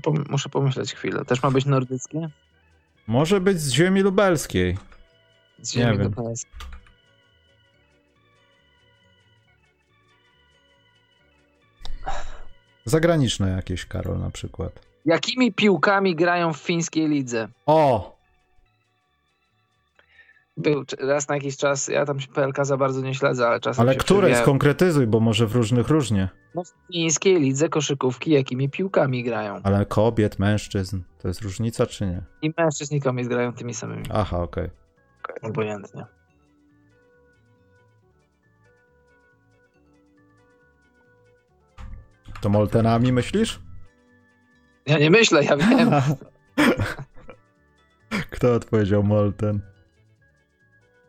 [0.00, 1.24] To muszę pomyśleć chwilę.
[1.24, 2.28] Też ma być nordyckie?
[3.06, 4.78] Może być z ziemi lubelskiej.
[5.62, 6.06] Z Nie ziemi wiem.
[6.16, 6.52] lubelskiej.
[12.84, 14.72] Zagraniczne jakieś, Karol, na przykład.
[15.04, 17.48] Jakimi piłkami grają w fińskiej lidze?
[17.66, 18.11] O!
[20.62, 23.82] Był raz na jakiś czas, ja tam się PLK za bardzo nie śledzę, ale czasem
[23.82, 24.36] Ale które?
[24.36, 26.28] Skonkretyzuj, bo może w różnych różnie.
[26.54, 29.60] No, w fińskiej lidze koszykówki jakimi piłkami grają?
[29.62, 32.22] Ale kobiet, mężczyzn, to jest różnica czy nie?
[32.42, 34.02] I mężczyźni i kobiet grają tymi samymi.
[34.12, 34.70] Aha, okej.
[35.42, 36.06] Obojętnie.
[42.40, 43.60] To Moltenami myślisz?
[44.86, 45.90] Ja nie myślę, ja wiem.
[48.30, 49.71] Kto odpowiedział Molten?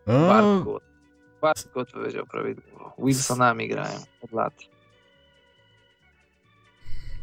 [0.08, 0.80] Bartku.
[1.42, 2.94] Bartku odpowiedział prawidłowo.
[3.00, 4.54] Wilsonami grają od lat.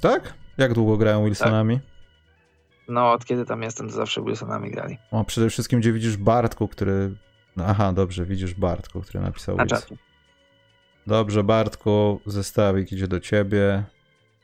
[0.00, 0.34] Tak?
[0.58, 1.80] Jak długo grają Wilsonami?
[2.88, 4.98] No, od kiedy tam jestem, to zawsze Wilsonami grali.
[5.10, 7.10] O, przede wszystkim, gdzie widzisz Bartku, który...
[7.64, 9.80] Aha, dobrze, widzisz Bartku, który napisał Na Wilson.
[9.80, 9.96] czacie.
[11.06, 13.84] Dobrze, Bartku, zestawik idzie do ciebie.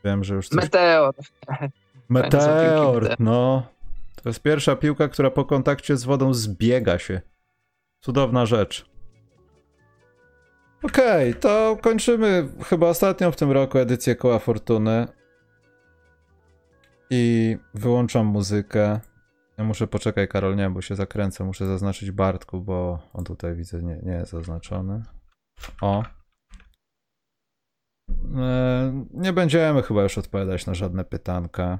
[0.04, 0.62] Wiem, że już coś...
[0.62, 1.14] Meteor.
[2.08, 3.66] Meteor, no.
[4.22, 7.20] To jest pierwsza piłka, która po kontakcie z wodą zbiega się.
[8.00, 8.90] Cudowna rzecz.
[10.82, 15.08] Okej, to kończymy chyba ostatnią w tym roku edycję Koła Fortuny.
[17.10, 19.00] I wyłączam muzykę.
[19.58, 21.44] Ja muszę poczekaj, Karol, nie, bo się zakręcę.
[21.44, 25.02] Muszę zaznaczyć Bartku, bo on tutaj widzę nie, nie jest zaznaczony.
[25.80, 26.04] O.
[28.36, 31.78] E, Nie będziemy chyba już odpowiadać na żadne pytanka.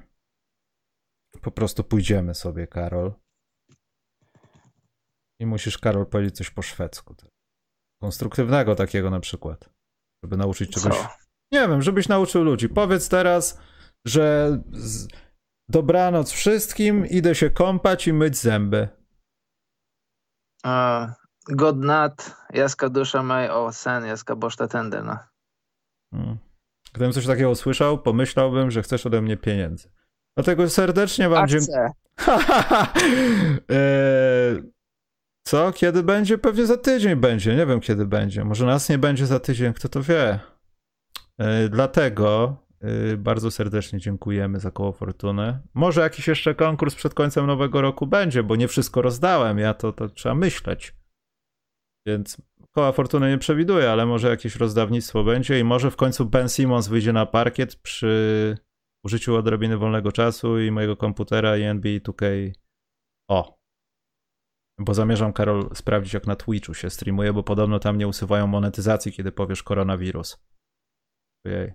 [1.41, 3.13] Po prostu pójdziemy sobie, Karol.
[5.41, 7.15] I musisz, Karol, powiedzieć coś po szwedzku.
[8.03, 9.71] Konstruktywnego takiego na przykład.
[10.25, 10.99] Żeby nauczyć czegoś.
[10.99, 11.09] Co?
[11.53, 12.69] Nie wiem, żebyś nauczył ludzi.
[12.69, 13.61] Powiedz teraz,
[14.07, 15.09] że z...
[15.69, 18.89] dobranoc wszystkim, idę się kąpać i myć zęby.
[20.65, 21.11] Uh,
[21.49, 25.29] God nat, jaska dusza mej, o sen, jaska boszta tenderna.
[26.15, 26.39] Hmm.
[26.93, 29.91] Gdybym coś takiego usłyszał, pomyślałbym, że chcesz ode mnie pieniędzy.
[30.37, 31.91] Dlatego serdecznie wam dziękuję.
[33.69, 34.63] Eee,
[35.47, 35.73] Co?
[35.73, 36.39] Kiedy będzie?
[36.39, 37.57] Pewnie za tydzień będzie.
[37.57, 38.45] Nie wiem, kiedy będzie.
[38.45, 40.39] Może nas nie będzie za tydzień, kto to wie.
[41.39, 45.59] Eee, Dlatego yy, bardzo serdecznie dziękujemy za koło fortuny.
[45.75, 49.59] Może jakiś jeszcze konkurs przed końcem nowego roku będzie, bo nie wszystko rozdałem.
[49.59, 50.95] Ja to, to trzeba myśleć.
[52.07, 56.49] Więc koła fortuny nie przewiduję, ale może jakieś rozdawnictwo będzie i może w końcu Ben
[56.49, 58.57] Simmons wyjdzie na parkiet przy
[59.05, 62.53] użyciu odrobiny wolnego czasu i mojego komputera i NBA 2K.
[63.31, 63.66] O.
[64.79, 69.13] Bo zamierzam, Karol, sprawdzić, jak na Twitchu się streamuje, bo podobno tam nie usuwają monetyzacji,
[69.13, 70.39] kiedy powiesz koronawirus.
[71.47, 71.75] Ojej.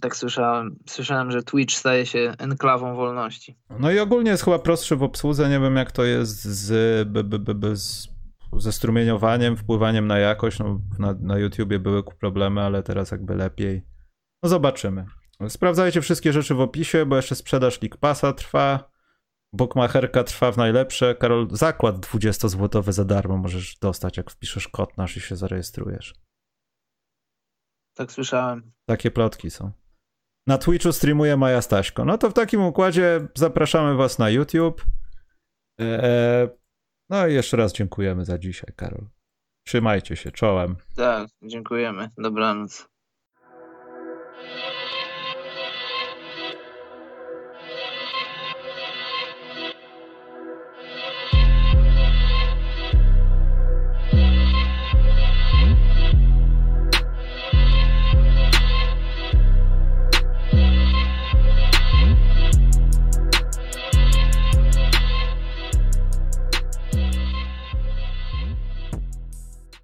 [0.00, 0.78] Tak słyszałem.
[0.88, 3.58] Słyszałem, że Twitch staje się enklawą wolności.
[3.78, 5.48] No i ogólnie jest chyba prostszy w obsłudze.
[5.48, 8.08] Nie wiem, jak to jest z, b, b, b, z,
[8.56, 10.58] ze strumieniowaniem, wpływaniem na jakość.
[10.58, 13.82] No, na, na YouTubie były problemy, ale teraz jakby lepiej.
[14.42, 15.06] No zobaczymy.
[15.48, 18.91] Sprawdzajcie wszystkie rzeczy w opisie, bo jeszcze sprzedaż League Passa trwa.
[19.52, 21.14] Bookmacherka trwa w najlepsze.
[21.14, 26.14] Karol, zakład 20-złotowy za darmo możesz dostać, jak wpiszesz kod nasz i się zarejestrujesz.
[27.94, 28.72] Tak słyszałem.
[28.86, 29.70] Takie plotki są.
[30.46, 32.04] Na Twitchu streamuje Maja Staśko.
[32.04, 34.84] No to w takim układzie zapraszamy was na YouTube.
[35.78, 36.48] Eee,
[37.10, 39.08] no i jeszcze raz dziękujemy za dzisiaj, Karol.
[39.66, 40.76] Trzymajcie się, czołem.
[40.96, 42.10] Tak, dziękujemy.
[42.18, 42.88] Dobranoc.